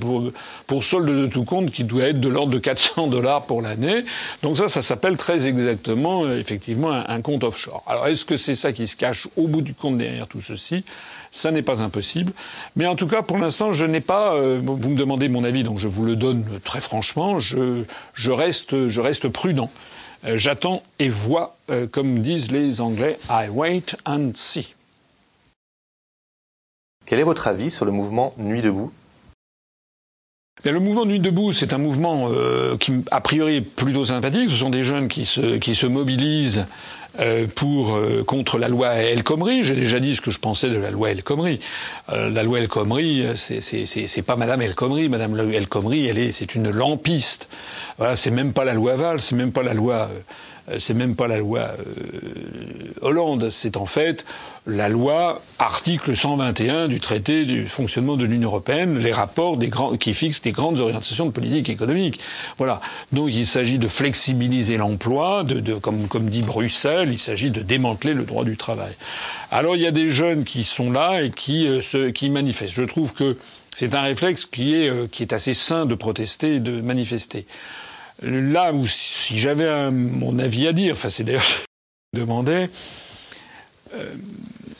[0.67, 4.05] pour, solde de tout compte qui doit être de l'ordre de 400 dollars pour l'année.
[4.43, 7.83] Donc ça, ça s'appelle très exactement, euh, effectivement, un, compte offshore.
[7.87, 10.85] Alors est-ce que c'est ça qui se cache au bout du compte derrière tout ceci?
[11.31, 12.33] Ça n'est pas impossible.
[12.75, 14.35] Mais en tout cas, pour l'instant, je n'ai pas.
[14.35, 17.39] Euh, vous me demandez mon avis, donc je vous le donne très franchement.
[17.39, 17.83] Je,
[18.15, 19.71] je reste, je reste prudent.
[20.25, 24.75] Euh, j'attends et vois, euh, comme disent les Anglais, I wait and see.
[27.07, 28.93] Quel est votre avis sur le mouvement Nuit debout?
[30.65, 34.51] Le mouvement Nuit debout, c'est un mouvement euh, qui, a priori, est plutôt sympathique.
[34.51, 36.67] Ce sont des jeunes qui se, qui se mobilisent
[37.57, 39.65] pour euh, contre la loi El Khomri.
[39.65, 41.61] J'ai déjà dit ce que je pensais de la loi El Khomri.
[42.11, 45.09] Euh, la loi El Khomri, c'est pas Madame El Khomri.
[45.09, 47.49] Madame El Khomri, elle est c'est une lampiste.
[47.99, 50.09] Voilà, c'est même pas la loi Val, c'est même pas la loi
[50.79, 51.71] c'est même pas la loi
[53.01, 54.25] Hollande, c'est en fait
[54.69, 59.97] la loi article 121 du traité du fonctionnement de l'Union européenne, les rapports des grands,
[59.97, 62.21] qui fixent les grandes orientations de politique économique.
[62.59, 62.83] Voilà.
[63.13, 67.63] Donc il s'agit de flexibiliser l'emploi, de, de, comme, comme dit Bruxelles, il s'agit de
[67.63, 68.93] démanteler le droit du travail.
[69.51, 72.75] Alors il y a des jeunes qui sont là et qui, euh, se, qui manifestent.
[72.75, 73.39] Je trouve que
[73.75, 77.47] c'est un réflexe qui est, euh, qui est assez sain de protester et de manifester.
[78.23, 81.45] Là où si j'avais mon avis à dire, enfin c'est d'ailleurs
[82.15, 82.71] je demandais,
[83.95, 84.15] euh,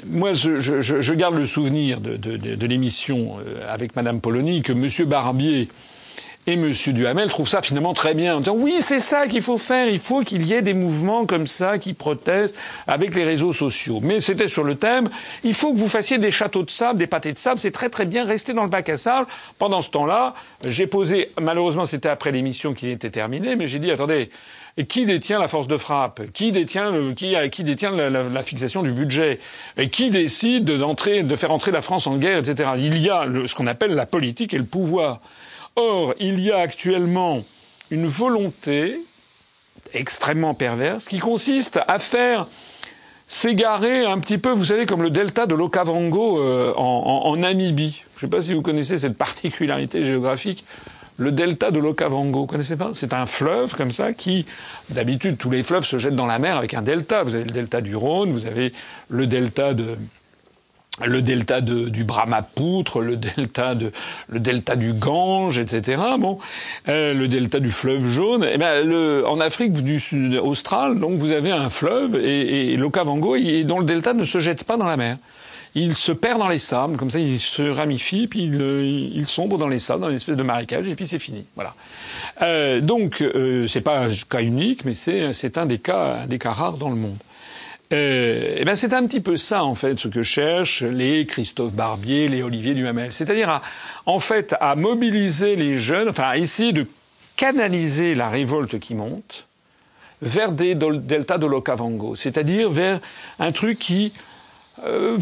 [0.07, 4.21] moi, je, je, je, garde le souvenir de, de, de, de l'émission euh, avec Madame
[4.21, 5.69] Polony que Monsieur Barbier
[6.49, 6.73] et M.
[6.73, 9.99] Duhamel trouvent ça finalement très bien en disant oui, c'est ça qu'il faut faire, il
[9.99, 14.01] faut qu'il y ait des mouvements comme ça qui protestent avec les réseaux sociaux.
[14.03, 15.11] Mais c'était sur le thème,
[15.45, 17.91] il faut que vous fassiez des châteaux de sable, des pâtés de sable, c'est très
[17.91, 19.27] très bien, restez dans le bac à sable.
[19.59, 20.35] Pendant ce temps-là,
[20.65, 24.31] j'ai posé, malheureusement c'était après l'émission qui était terminée, mais j'ai dit attendez,
[24.85, 26.23] qui détient la force de frappe?
[26.33, 29.41] Qui détient, le, qui, qui détient la, fixation du budget?
[29.77, 32.71] Et qui décide d'entrer, de faire entrer la France en guerre, etc.
[32.79, 35.21] Il y a le, ce qu'on appelle la politique et le pouvoir.
[35.81, 37.45] Or, il y a actuellement
[37.93, 38.99] une volonté
[39.95, 42.49] extrêmement perverse qui consiste à faire
[43.29, 48.03] s'égarer un petit peu, vous savez, comme le delta de l'Okavango euh, en, Namibie.
[48.17, 50.65] Je ne sais pas si vous connaissez cette particularité géographique
[51.17, 52.41] le delta de l'Okavango.
[52.41, 52.91] Vous connaissez pas?
[52.95, 54.47] C'est un fleuve comme ça qui,
[54.89, 57.23] d'habitude, tous les fleuves se jettent dans la mer avec un delta.
[57.23, 58.73] Vous avez le delta du Rhône, vous avez
[59.11, 59.97] le delta de
[61.05, 63.93] le delta de, du Brahmapoutre, le delta de,
[64.29, 66.01] le delta du Gange, etc.
[66.19, 66.39] Bon,
[66.89, 68.45] euh, le delta du fleuve jaune.
[68.45, 72.73] Et eh ben, le, en Afrique du Sud austral, donc vous avez un fleuve et,
[72.73, 75.19] et l'Okavango, dont le delta ne se jette pas dans la mer
[75.75, 78.61] il se perd dans les sables, comme ça il se ramifie, puis il,
[79.15, 81.45] il sombre dans les sables, dans une espèce de marécage, et puis c'est fini.
[81.55, 81.75] Voilà.
[82.43, 86.27] Euh, donc euh, c'est pas un cas unique, mais c'est c'est un des cas un
[86.27, 87.19] des cas rares dans le monde.
[87.93, 91.73] Euh, et ben c'est un petit peu ça en fait ce que cherchent les Christophe
[91.73, 93.63] Barbier, les Olivier Duhamel, c'est-à-dire
[94.05, 96.87] en fait à mobiliser les jeunes, enfin à essayer de
[97.37, 99.47] canaliser la révolte qui monte
[100.21, 103.01] vers des deltas de l'Okavango, c'est-à-dire vers
[103.39, 104.13] un truc qui
[104.87, 105.19] euh,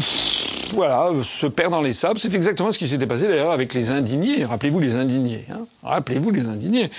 [0.73, 2.19] voilà, se perd dans les sables.
[2.19, 4.45] C'est exactement ce qui s'était passé d'ailleurs avec les indignés.
[4.45, 5.45] Rappelez-vous les indignés.
[5.51, 6.91] Hein Rappelez-vous les indignés.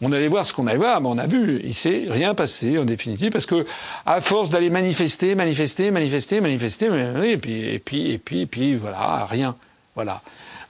[0.00, 2.78] On allait voir ce qu'on allait voir, mais on a vu, il s'est rien passé
[2.78, 3.66] en définitive parce que
[4.04, 6.86] à force d'aller manifester, manifester, manifester, manifester,
[7.24, 9.56] et puis et puis et puis et puis voilà, rien.
[9.94, 10.20] Voilà.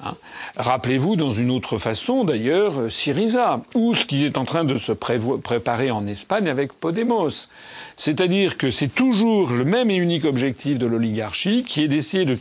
[0.05, 0.15] Hein.
[0.57, 4.77] Rappelez-vous, dans une autre façon, d'ailleurs, euh, Syriza, ou ce qui est en train de
[4.77, 7.49] se préparer en Espagne avec Podemos.
[7.97, 12.39] C'est-à-dire que c'est toujours le même et unique objectif de l'oligarchie, qui est d'essayer de,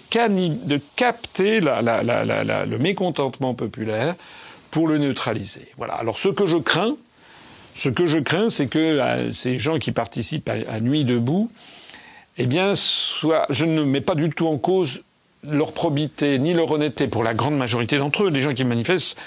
[0.96, 4.16] capter le mécontentement populaire
[4.72, 5.68] pour le neutraliser.
[5.78, 5.94] Voilà.
[5.94, 6.96] Alors ce que je crains,
[7.76, 11.50] ce que je crains, c'est que euh, ces gens qui participent à, Nuit debout,
[12.38, 15.04] eh bien, soit, je ne mets pas du tout en cause
[15.52, 19.18] leur probité ni leur honnêteté pour la grande majorité d'entre eux, les gens qui manifestent,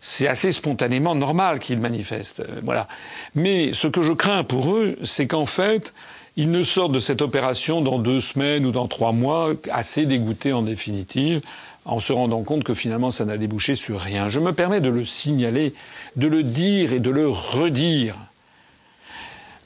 [0.00, 2.40] c'est assez spontanément normal qu'ils manifestent.
[2.40, 2.88] Euh, voilà.
[3.34, 5.92] Mais ce que je crains pour eux, c'est qu'en fait,
[6.36, 10.52] ils ne sortent de cette opération dans deux semaines ou dans trois mois assez dégoûtés
[10.52, 11.40] en définitive,
[11.84, 14.28] en se rendant compte que finalement ça n'a débouché sur rien.
[14.28, 15.74] Je me permets de le signaler,
[16.16, 18.16] de le dire et de le redire.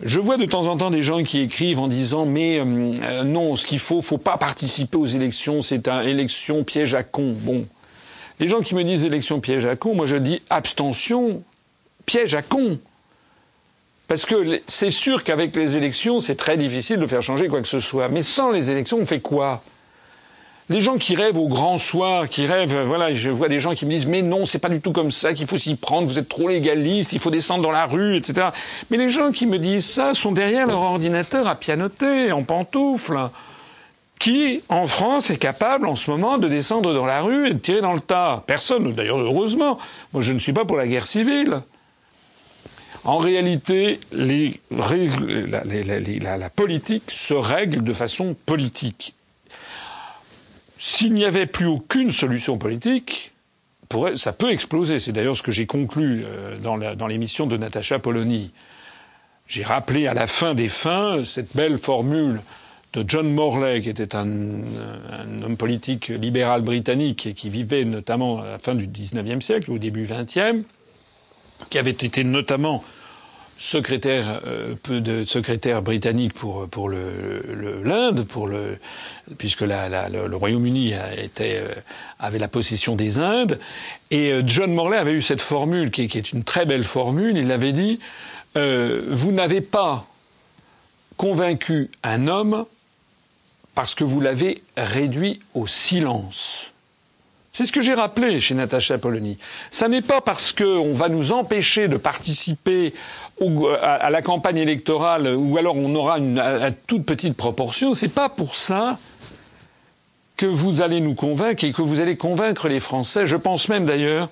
[0.02, 3.24] Je vois de temps en temps des gens qui écrivent en disant mais euh, euh,
[3.24, 7.34] non, ce qu'il faut, faut pas participer aux élections, c'est une élection piège à con.
[7.38, 7.66] Bon,
[8.40, 11.42] les gens qui me disent élection piège à con, moi je dis abstention
[12.04, 12.78] piège à con.
[14.08, 17.68] Parce que c'est sûr qu'avec les élections, c'est très difficile de faire changer quoi que
[17.68, 18.08] ce soit.
[18.08, 19.62] Mais sans les élections, on fait quoi?
[20.72, 23.84] Les gens qui rêvent au grand soir, qui rêvent, voilà, je vois des gens qui
[23.84, 26.18] me disent mais non, c'est pas du tout comme ça qu'il faut s'y prendre, vous
[26.18, 28.48] êtes trop légaliste, il faut descendre dans la rue, etc.
[28.90, 33.18] Mais les gens qui me disent ça sont derrière leur ordinateur à pianoter, en pantoufles.
[34.18, 37.58] Qui, en France, est capable en ce moment de descendre dans la rue et de
[37.58, 38.44] tirer dans le tas?
[38.46, 39.78] Personne, d'ailleurs, heureusement.
[40.12, 41.60] Moi, je ne suis pas pour la guerre civile.
[43.02, 49.16] En réalité, la politique se règle de façon politique.
[50.84, 53.30] S'il n'y avait plus aucune solution politique,
[54.16, 54.98] ça peut exploser.
[54.98, 58.50] C'est d'ailleurs ce que j'ai conclu euh, dans l'émission de Natacha Polony.
[59.46, 62.40] J'ai rappelé à la fin des fins cette belle formule
[62.94, 64.24] de John Morley, qui était un,
[65.44, 69.78] homme politique libéral britannique et qui vivait notamment à la fin du XIXe siècle, au
[69.78, 70.66] début XXe,
[71.70, 72.82] qui avait été notamment
[73.62, 78.26] secrétaire euh, secrétaire britannique pour l'Inde
[79.38, 81.68] puisque le, Royaume-Uni euh,
[82.18, 83.60] avait la possession des Indes.
[84.10, 87.36] Et euh, John Morley avait eu cette formule qui, est une très belle formule.
[87.36, 88.00] Il avait dit
[88.54, 90.06] vous n'avez pas
[91.16, 92.66] convaincu un homme
[93.74, 96.72] parce que vous l'avez réduit au silence
[97.52, 99.36] c'est ce que j'ai rappelé chez Natacha Polony.
[99.70, 102.94] Ça n'est pas parce qu'on va nous empêcher de participer
[103.80, 106.42] à, la campagne électorale ou alors on aura une
[106.86, 107.94] toute petite proportion.
[107.94, 108.98] C'est pas pour ça
[110.36, 113.26] que vous allez nous convaincre et que vous allez convaincre les Français.
[113.26, 114.28] Je pense même d'ailleurs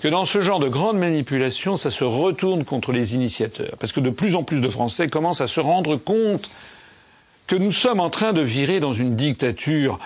[0.00, 3.76] que dans ce genre de grande manipulation, ça se retourne contre les initiateurs.
[3.78, 6.50] Parce que de plus en plus de Français commencent à se rendre compte
[7.46, 9.98] que nous sommes en train de virer dans une dictature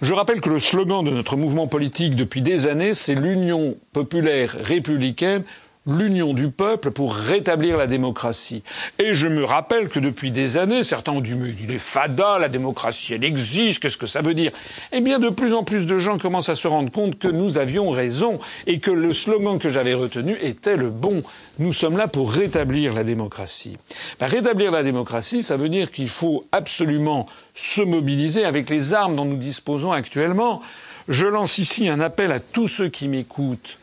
[0.00, 4.56] je rappelle que le slogan de notre mouvement politique depuis des années, c'est l'Union populaire
[4.60, 5.42] républicaine
[5.88, 8.62] l'union du peuple pour rétablir la démocratie.
[8.98, 12.38] Et je me rappelle que depuis des années, certains ont dit mais il est fada,
[12.38, 14.52] la démocratie elle existe, qu'est-ce que ça veut dire?
[14.92, 17.58] Eh bien de plus en plus de gens commencent à se rendre compte que nous
[17.58, 21.22] avions raison et que le slogan que j'avais retenu était le bon.
[21.58, 23.76] Nous sommes là pour rétablir la démocratie.
[24.20, 29.16] Ben, rétablir la démocratie, ça veut dire qu'il faut absolument se mobiliser avec les armes
[29.16, 30.60] dont nous disposons actuellement.
[31.08, 33.78] Je lance ici un appel à tous ceux qui m'écoutent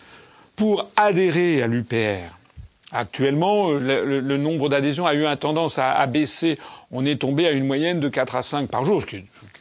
[0.56, 2.36] pour adhérer à l'UPR.
[2.92, 6.58] Actuellement, le, le nombre d'adhésions a eu un tendance à, baisser.
[6.92, 9.02] On est tombé à une moyenne de 4 à 5 par jour,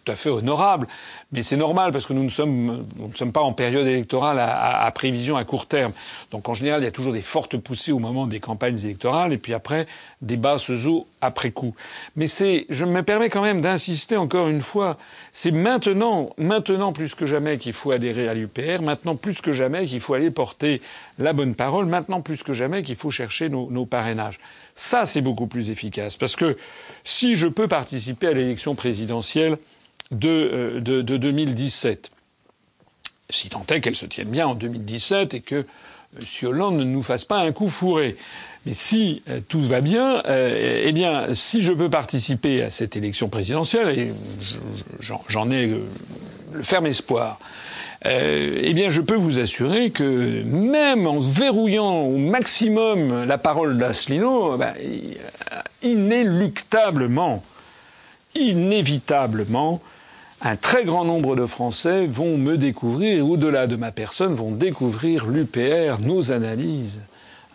[0.05, 0.87] tout à fait honorable.
[1.33, 4.39] Mais c'est normal parce que nous ne sommes, nous ne sommes pas en période électorale
[4.39, 5.93] à, à, prévision à court terme.
[6.31, 9.33] Donc en général, il y a toujours des fortes poussées au moment des campagnes électorales
[9.33, 9.87] et puis après
[10.23, 11.75] des basses eaux après coup.
[12.17, 14.97] Mais c'est, je me permets quand même d'insister encore une fois,
[15.33, 19.87] c'est maintenant, maintenant plus que jamais qu'il faut adhérer à l'UPR, maintenant plus que jamais
[19.87, 20.81] qu'il faut aller porter
[21.19, 24.41] la bonne parole, maintenant plus que jamais qu'il faut chercher nos, nos parrainages.
[24.75, 26.57] Ça, c'est beaucoup plus efficace parce que
[27.05, 29.59] si je peux participer à l'élection présidentielle,
[30.11, 32.11] de, euh, de, de 2017.
[33.31, 35.67] Si tant est qu'elle se tienne bien en 2017 et que
[36.17, 36.49] M.
[36.49, 38.17] Hollande ne nous fasse pas un coup fourré.
[38.67, 42.97] Mais si euh, tout va bien, euh, eh bien, si je peux participer à cette
[42.97, 44.13] élection présidentielle, et
[45.01, 47.39] j'en ai le ferme espoir,
[48.07, 54.59] eh bien, je peux vous assurer que même en verrouillant au maximum la parole d'Asselineau,
[54.59, 54.75] ben,
[55.83, 57.43] inéluctablement,
[58.35, 59.81] inévitablement,
[60.45, 65.25] un très grand nombre de Français vont me découvrir, au-delà de ma personne, vont découvrir
[65.25, 67.01] l'UPR, nos analyses.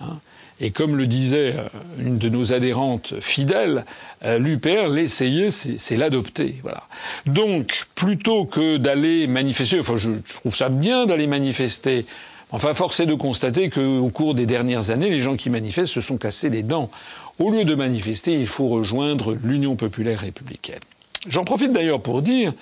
[0.02, 0.18] Hein.
[0.60, 1.68] Et comme le disait euh,
[2.00, 3.86] une de nos adhérentes fidèles,
[4.26, 6.56] euh, l'UPR, l'essayer, c'est l'adopter.
[6.64, 6.84] Voilà.
[7.28, 12.08] Donc, plutôt que d'aller manifester, enfin, je trouve ça bien d'aller manifester.
[12.52, 16.02] Enfin, force est de constater qu'au cours des dernières années, les gens qui manifestent se
[16.02, 16.90] sont cassés les dents.
[17.38, 20.80] Au lieu de manifester, il faut rejoindre l'Union populaire républicaine.
[21.28, 22.54] J'en profite d'ailleurs pour dire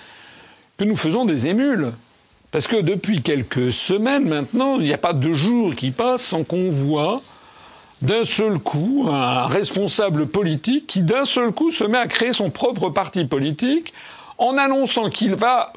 [0.78, 1.92] que nous faisons des émules.
[2.52, 6.44] Parce que depuis quelques semaines maintenant, il n'y a pas de jour qui passe sans
[6.44, 7.22] qu'on voit
[8.02, 12.50] d'un seul coup un responsable politique qui d'un seul coup se met à créer son
[12.50, 13.94] propre parti politique
[14.38, 15.74] en annonçant qu'il va,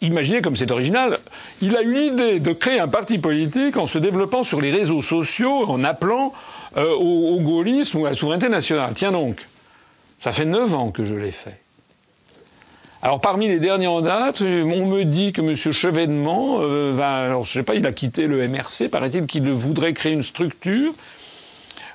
[0.00, 1.20] imaginez comme c'est original,
[1.62, 5.00] il a eu l'idée de créer un parti politique en se développant sur les réseaux
[5.00, 6.32] sociaux, en appelant
[6.76, 8.92] euh, au, au gaullisme ou à la souveraineté nationale.
[8.94, 9.46] Tiens donc,
[10.18, 11.60] ça fait neuf ans que je l'ai fait.
[13.02, 15.56] Alors parmi les derniers en date, on me dit que M.
[15.56, 19.94] Chevènement euh, va, alors je sais pas, il a quitté le MRC, paraît-il qu'il voudrait
[19.94, 20.92] créer une structure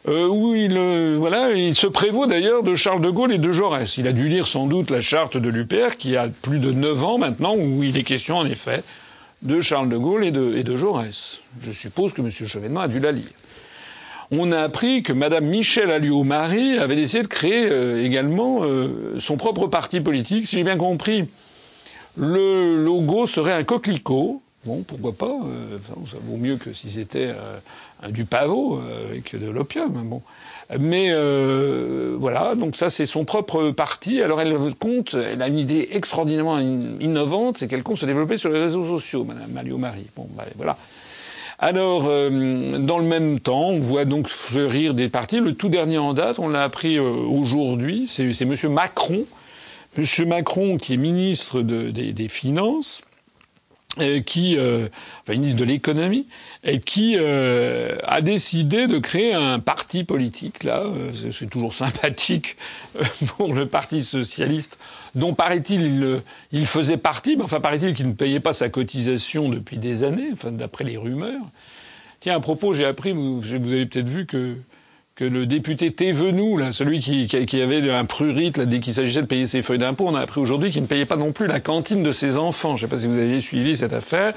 [0.07, 3.51] euh, où il, euh, voilà, il se prévaut d'ailleurs de Charles de Gaulle et de
[3.51, 3.97] Jaurès.
[3.97, 7.03] Il a dû lire sans doute la charte de l'UPR qui a plus de neuf
[7.03, 8.83] ans maintenant, où il est question en effet
[9.43, 11.41] de Charles de Gaulle et de, et de Jaurès.
[11.61, 12.31] Je suppose que M.
[12.31, 13.29] Chevènement a dû la lire
[14.31, 19.37] on a appris que Mme Michel Alliot-Marie avait décidé de créer euh, également euh, son
[19.37, 20.47] propre parti politique.
[20.47, 21.25] Si j'ai bien compris,
[22.17, 24.41] le logo serait un coquelicot.
[24.65, 27.33] Bon, pourquoi pas euh, Ça vaut mieux que si c'était
[28.09, 30.19] du pavot avec de l'opium.
[30.79, 31.13] Mais
[32.17, 34.23] voilà, donc ça c'est son propre parti.
[34.23, 38.49] Alors elle compte, elle a une idée extraordinairement innovante, c'est qu'elle compte se développer sur
[38.49, 40.07] les réseaux sociaux, Madame Alliot-Marie.
[40.15, 40.77] Bon, bah, voilà.
[41.57, 45.39] Alors, euh, dans le même temps, on voit donc fleurir des partis.
[45.39, 48.55] Le tout dernier en date, on l'a appris euh, aujourd'hui, c'est M.
[48.69, 49.25] Macron.
[49.97, 50.05] M.
[50.27, 53.03] Macron, qui est ministre des, Finances,
[53.99, 56.27] euh, qui, enfin, ministre de l'économie,
[56.63, 60.63] et qui a décidé de créer un parti politique.
[60.63, 60.83] Là,
[61.31, 62.57] c'est toujours sympathique
[63.37, 64.77] pour le Parti socialiste
[65.15, 66.21] dont paraît-il
[66.51, 70.29] il, faisait partie, mais enfin paraît-il qu'il ne payait pas sa cotisation depuis des années,
[70.33, 71.45] enfin d'après les rumeurs.
[72.19, 74.57] Tiens, à propos, j'ai appris, vous avez peut-être vu que
[75.15, 79.21] que le député Thévenoud, là, celui qui, qui, avait un prurite là, dès qu'il s'agissait
[79.21, 81.47] de payer ses feuilles d'impôt, on a appris aujourd'hui qu'il ne payait pas non plus
[81.47, 82.75] la cantine de ses enfants.
[82.75, 84.33] Je ne sais pas si vous aviez suivi cette affaire.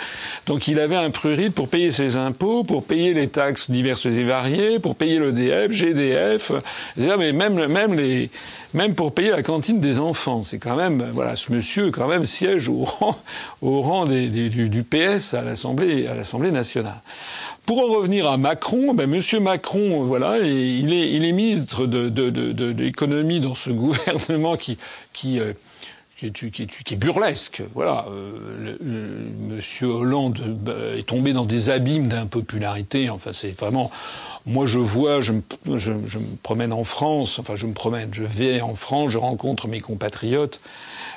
[0.46, 4.22] Donc il avait un prurite pour payer ses impôts, pour payer les taxes diverses et
[4.22, 6.52] variées, pour payer l'EDF, GDF,
[6.96, 8.30] mais même, même les,
[8.72, 10.44] même pour payer la cantine des enfants.
[10.44, 13.18] C'est quand même, voilà, ce monsieur quand même siège au rang,
[13.62, 16.06] au rang des, du, du, PS à l'Assemblée
[16.52, 17.00] nationale.
[17.68, 22.08] Pour en revenir à Macron, ben Monsieur Macron, voilà, il est, il est ministre de,
[22.08, 24.78] de, de, de l'économie dans ce gouvernement qui,
[25.12, 25.52] qui, euh,
[26.16, 27.62] qui, est, qui, qui, est, burlesque.
[27.74, 28.78] Voilà, euh,
[29.50, 33.10] Monsieur Hollande bah, est tombé dans des abîmes d'impopularité.
[33.10, 33.90] Enfin, c'est vraiment.
[34.46, 35.42] Moi, je vois, je me,
[35.76, 37.38] je, je me promène en France.
[37.38, 40.58] Enfin, je me promène, je vais en France, je rencontre mes compatriotes.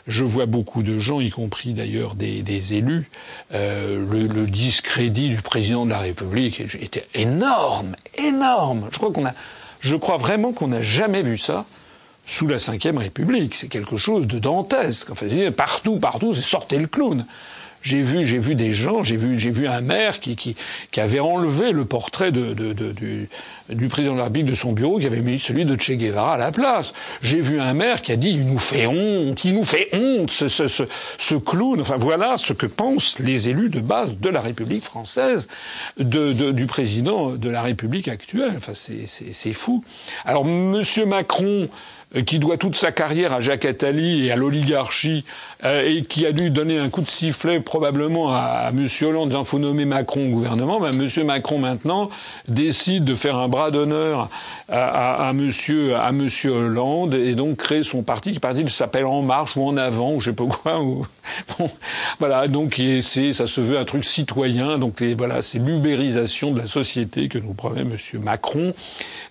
[0.08, 3.10] Je vois beaucoup de gens, y compris d'ailleurs des, élus,
[3.54, 8.88] euh, le, le, discrédit du président de la République était énorme, énorme.
[8.92, 9.34] Je crois qu'on a,
[9.80, 11.66] je crois vraiment qu'on n'a jamais vu ça
[12.26, 13.56] sous la Ve République.
[13.56, 15.10] C'est quelque chose de dantesque.
[15.12, 17.26] Enfin, partout, partout, c'est sortez le clown.
[17.82, 20.56] J'ai vu, j'ai vu des gens, j'ai vu, j'ai vu un maire qui, qui,
[20.92, 23.28] qui, avait enlevé le portrait de, de, de, du,
[23.70, 26.36] du, président de la République de son bureau, qui avait mis celui de Che Guevara
[26.36, 26.94] à la place.
[27.22, 30.30] J'ai vu un maire qui a dit il nous fait honte, il nous fait honte,
[30.30, 31.82] ce, ce, ce, clown.
[31.82, 35.48] Enfin voilà ce que pensent les élus de base de la République française,
[35.98, 38.54] de, du président de la République actuelle.
[38.58, 39.84] Enfin c'est fou.
[40.26, 41.68] Alors Monsieur Macron
[42.16, 45.24] euh, qui doit toute sa carrière à Jacques Attali et à l'oligarchie,
[45.64, 48.88] euh, et qui a dû donner un coup de sifflet probablement à, M.
[49.04, 51.26] Hollande, disant faut nommer Macron au gouvernement, ben, M.
[51.26, 52.10] Macron maintenant
[52.48, 54.30] décide de faire un bras d'honneur
[54.70, 59.22] à, à, Monsieur à Monsieur Hollande et donc crée son parti qui parti s'appelle En
[59.22, 60.82] Marche ou En Avant ou je sais pas quoi.
[62.20, 66.66] Voilà donc c'est ça se veut un truc citoyen donc voilà c'est l'ubérisation de la
[66.66, 68.74] société que nous promet Monsieur Macron,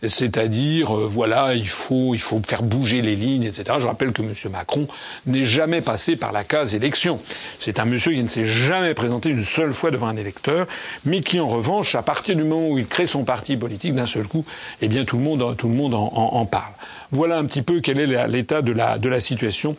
[0.05, 3.79] c'est-à-dire euh, voilà il faut il faut faire bouger les lignes, etc.
[3.79, 4.33] Je rappelle que M.
[4.51, 4.87] Macron
[5.27, 7.21] n'est jamais passé par la case élection.
[7.59, 10.67] C'est un monsieur qui ne s'est jamais présenté une seule fois devant un électeur,
[11.05, 14.07] mais qui, en revanche, à partir du moment où il crée son parti politique, d'un
[14.07, 14.45] seul coup,
[14.81, 16.73] eh bien, tout le monde, tout le monde en, parle.
[17.11, 19.77] Voilà un petit peu quel est l'état de la, de la situation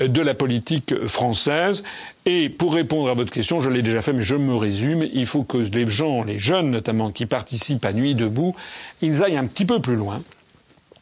[0.00, 1.82] euh, de la politique française.
[2.24, 5.26] Et pour répondre à votre question, je l'ai déjà fait, mais je me résume, il
[5.26, 8.54] faut que les gens, les jeunes notamment, qui participent à Nuit debout,
[9.02, 10.22] ils aillent un petit peu plus loin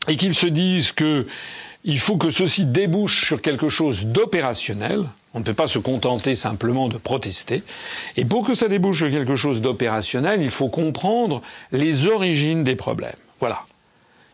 [0.08, 1.26] et qu'ils se disent que
[1.84, 5.04] il faut que ceci débouche sur quelque chose d'opérationnel.
[5.34, 7.62] On ne peut pas se contenter simplement de protester.
[8.16, 12.76] Et pour que ça débouche sur quelque chose d'opérationnel, il faut comprendre les origines des
[12.76, 13.12] problèmes.
[13.40, 13.67] Voilà.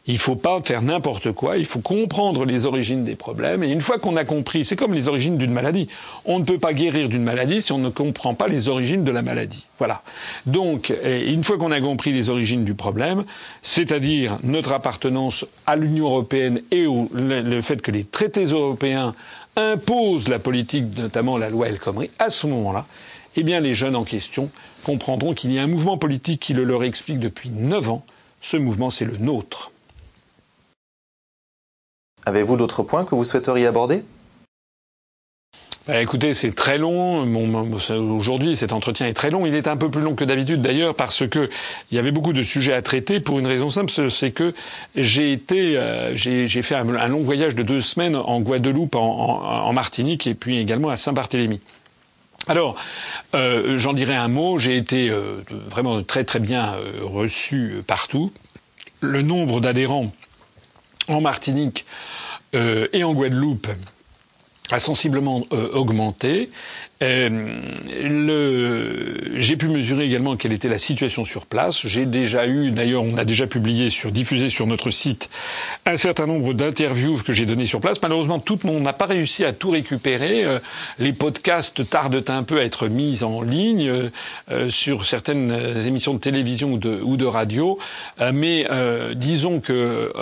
[0.07, 3.65] Il ne faut pas faire n'importe quoi, il faut comprendre les origines des problèmes.
[3.65, 5.89] Et une fois qu'on a compris, c'est comme les origines d'une maladie.
[6.27, 9.11] On ne peut pas guérir d'une maladie si on ne comprend pas les origines de
[9.11, 9.67] la maladie.
[9.79, 10.03] Voilà.
[10.45, 13.25] Donc, une fois qu'on a compris les origines du problème,
[13.63, 19.15] c'est-à-dire notre appartenance à l'Union européenne et le, fait que les traités européens
[19.57, 22.85] imposent la politique, notamment la loi El Khomri, à ce moment-là,
[23.37, 24.51] eh bien, les jeunes en question
[24.85, 28.05] comprendront qu'il y a un mouvement politique qui le leur explique depuis neuf ans.
[28.43, 29.71] Ce mouvement, c'est le nôtre.
[32.27, 34.03] Avez-vous d'autres points que vous souhaiteriez aborder?
[35.87, 37.27] Bah, écoutez, c'est très long.
[38.17, 39.45] Aujourd'hui, cet entretien est très long.
[39.45, 41.51] Il est un peu plus long que d'habitude, d'ailleurs, parce que
[41.91, 44.55] il y avait beaucoup de sujets à traiter pour une raison simple, c'est que
[44.97, 50.59] j'ai euh, fait un, long voyage de deux semaines en Guadeloupe, en, Martinique, et puis
[50.59, 51.61] également à Saint-Barthélemy.
[52.49, 52.77] Alors,
[53.35, 54.59] euh, j'en dirai un mot.
[54.59, 58.33] J'ai été euh, vraiment très très bien reçu partout.
[59.01, 60.13] Le nombre d'adhérents
[61.09, 61.87] en Martinique
[62.55, 63.69] euh, et en Guadeloupe
[64.71, 66.51] a sensiblement euh, augmenté.
[67.03, 67.51] Euh,
[69.37, 71.87] j'ai pu mesurer également quelle était la situation sur place.
[71.87, 75.29] J'ai déjà eu, d'ailleurs, on a déjà publié sur, diffusé sur notre site
[75.87, 78.01] un certain nombre d'interviews que j'ai données sur place.
[78.01, 80.45] Malheureusement, tout monde n'a pas réussi à tout récupérer.
[80.45, 80.61] Euh,
[80.99, 84.11] les podcasts tardent un peu à être mis en ligne
[84.51, 85.53] euh, sur certaines
[85.87, 87.79] émissions de télévision ou de, radio.
[88.33, 88.66] mais
[89.15, 90.12] disons que,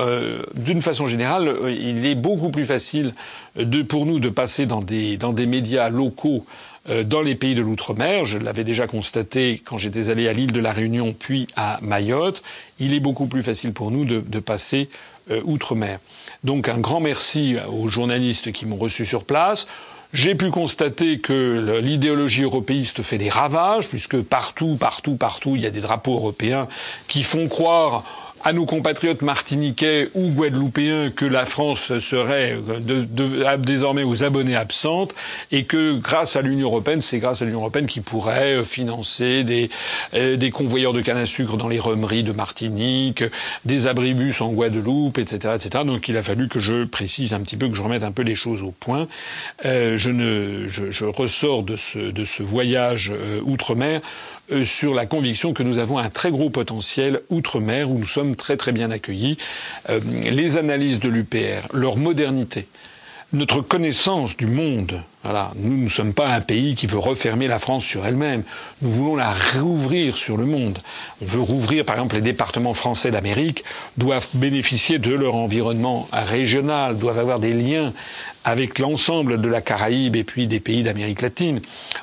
[0.55, 3.12] d'une façon générale, il est beaucoup plus facile
[3.57, 6.47] de, pour nous de passer dans des, dans des médias locaux
[6.89, 8.25] dans les pays de l'outre-mer.
[8.25, 12.43] Je l'avais déjà constaté quand j'étais allé à l'île de la Réunion puis à Mayotte.
[12.81, 14.89] Il est beaucoup plus facile pour nous de, de passer
[15.31, 16.01] euh, outre-mer.
[16.43, 19.69] Donc un grand merci aux journalistes qui m'ont reçu sur place.
[20.13, 25.67] J'ai pu constater que l'idéologie européiste fait des ravages, puisque partout, partout, partout, il y
[25.67, 26.67] a des drapeaux européens
[27.07, 28.05] qui font croire
[28.44, 35.14] à nos compatriotes martiniquais ou guadeloupéens que la France serait de, désormais aux abonnés absentes
[35.51, 39.44] et que grâce à l'Union européenne, c'est grâce à l'Union européenne qui pourrait euh, financer
[39.44, 39.70] des,
[40.14, 43.24] euh, des convoyeurs de canne à sucre dans les remeries de Martinique,
[43.64, 45.85] des abribus en Guadeloupe, etc., etc.
[45.85, 48.23] Donc il a fallu que je précise un petit peu, que je remette un peu
[48.23, 49.09] les choses au point.
[49.64, 54.02] Euh, je, ne, je, je, ressors de ce, de ce voyage euh, outre-mer euh,
[54.65, 58.57] sur la conviction que nous avons un très gros potentiel outre-mer où nous sommes très
[58.57, 59.39] très bien accueillis.
[59.91, 62.66] Euh, les analyses de l'UPR, leur modernité,
[63.33, 65.03] notre connaissance du monde.
[65.23, 65.53] Voilà.
[65.57, 68.43] Nous ne sommes pas un pays qui veut refermer la France sur elle-même.
[68.83, 70.79] Nous voulons la rouvrir sur le monde.
[71.23, 73.65] On veut rouvrir, par exemple, les départements français d'Amérique
[73.97, 77.93] doivent bénéficier de leur environnement régional, doivent avoir des liens
[78.44, 81.60] avec l'ensemble de la Caraïbe et puis des pays d'Amérique latine.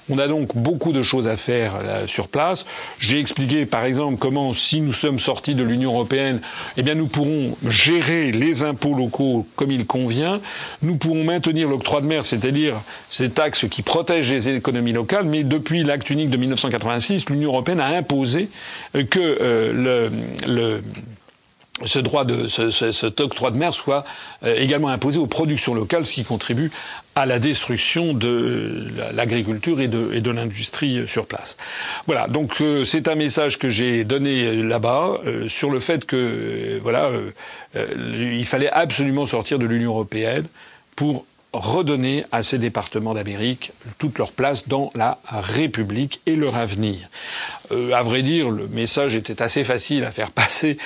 [0.10, 2.66] On a donc beaucoup de choses à faire là, sur place.
[3.00, 6.42] J'ai expliqué par exemple comment si nous sommes sortis de l'Union européenne,
[6.78, 10.40] eh bien nous pourrons gérer les impôts locaux comme il convient.
[10.82, 12.76] Nous pourrons maintenir l'octroi de mer, c'est-à-dire
[13.10, 17.80] ces taxes qui protègent les économies locales, mais depuis l'acte unique de 1986, l'Union européenne
[17.80, 18.50] a imposé
[18.94, 20.10] que euh,
[20.48, 20.82] le, le
[21.86, 24.04] ce droit de ce, ce, cet de mer soit
[24.44, 26.72] euh, également imposé aux productions locales, ce qui contribue
[27.16, 31.58] à la destruction de l'agriculture et de, et de l'industrie sur place.
[32.06, 36.80] Voilà, donc euh, c'est un message que j'ai donné euh, là-bas sur le fait que
[36.82, 37.10] voilà,
[37.76, 40.46] il fallait absolument sortir de l'Union européenne
[40.96, 47.10] pour redonner à ces départements d'Amérique toute leur place dans la République et leur avenir.
[47.72, 50.78] Euh, à vrai dire, le message était assez facile à faire passer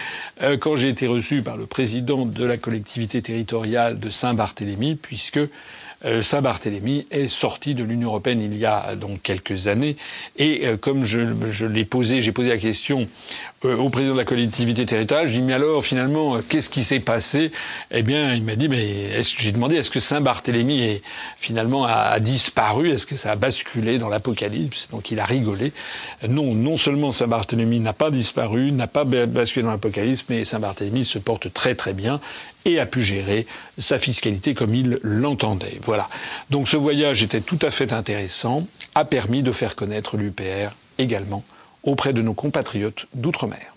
[0.42, 5.40] euh, quand j'ai été reçu par le président de la collectivité territoriale de Saint-Barthélemy, puisque
[6.22, 9.96] Saint-Barthélemy est sorti de l'Union européenne il y a donc quelques années.
[10.38, 13.08] Et euh, comme je, je l'ai posé, j'ai posé la question
[13.66, 17.00] euh, au président de la collectivité territoriale, je dis mais alors finalement qu'est-ce qui s'est
[17.00, 17.52] passé?
[17.92, 21.02] Eh bien, il m'a dit mais est-ce que j'ai demandé est-ce que Saint-Barthélemy est
[21.38, 22.92] finalement a, disparu?
[22.92, 24.90] Est-ce que ça a basculé dans l'apocalypse?
[24.92, 25.72] Donc il a rigolé.
[26.28, 31.20] Non, non seulement Saint-Barthélemy n'a pas disparu, n'a pas basculé dans l'apocalypse, mais Saint-Barthélemy se
[31.20, 32.20] porte très très bien
[32.66, 33.46] et a pu gérer
[33.78, 35.80] sa fiscalité comme il l'entendait.
[35.84, 36.10] Voilà.
[36.50, 41.44] Donc ce voyage était tout à fait intéressant, a permis de faire connaître l'UPR également
[41.84, 43.73] auprès de nos compatriotes d'outre-mer.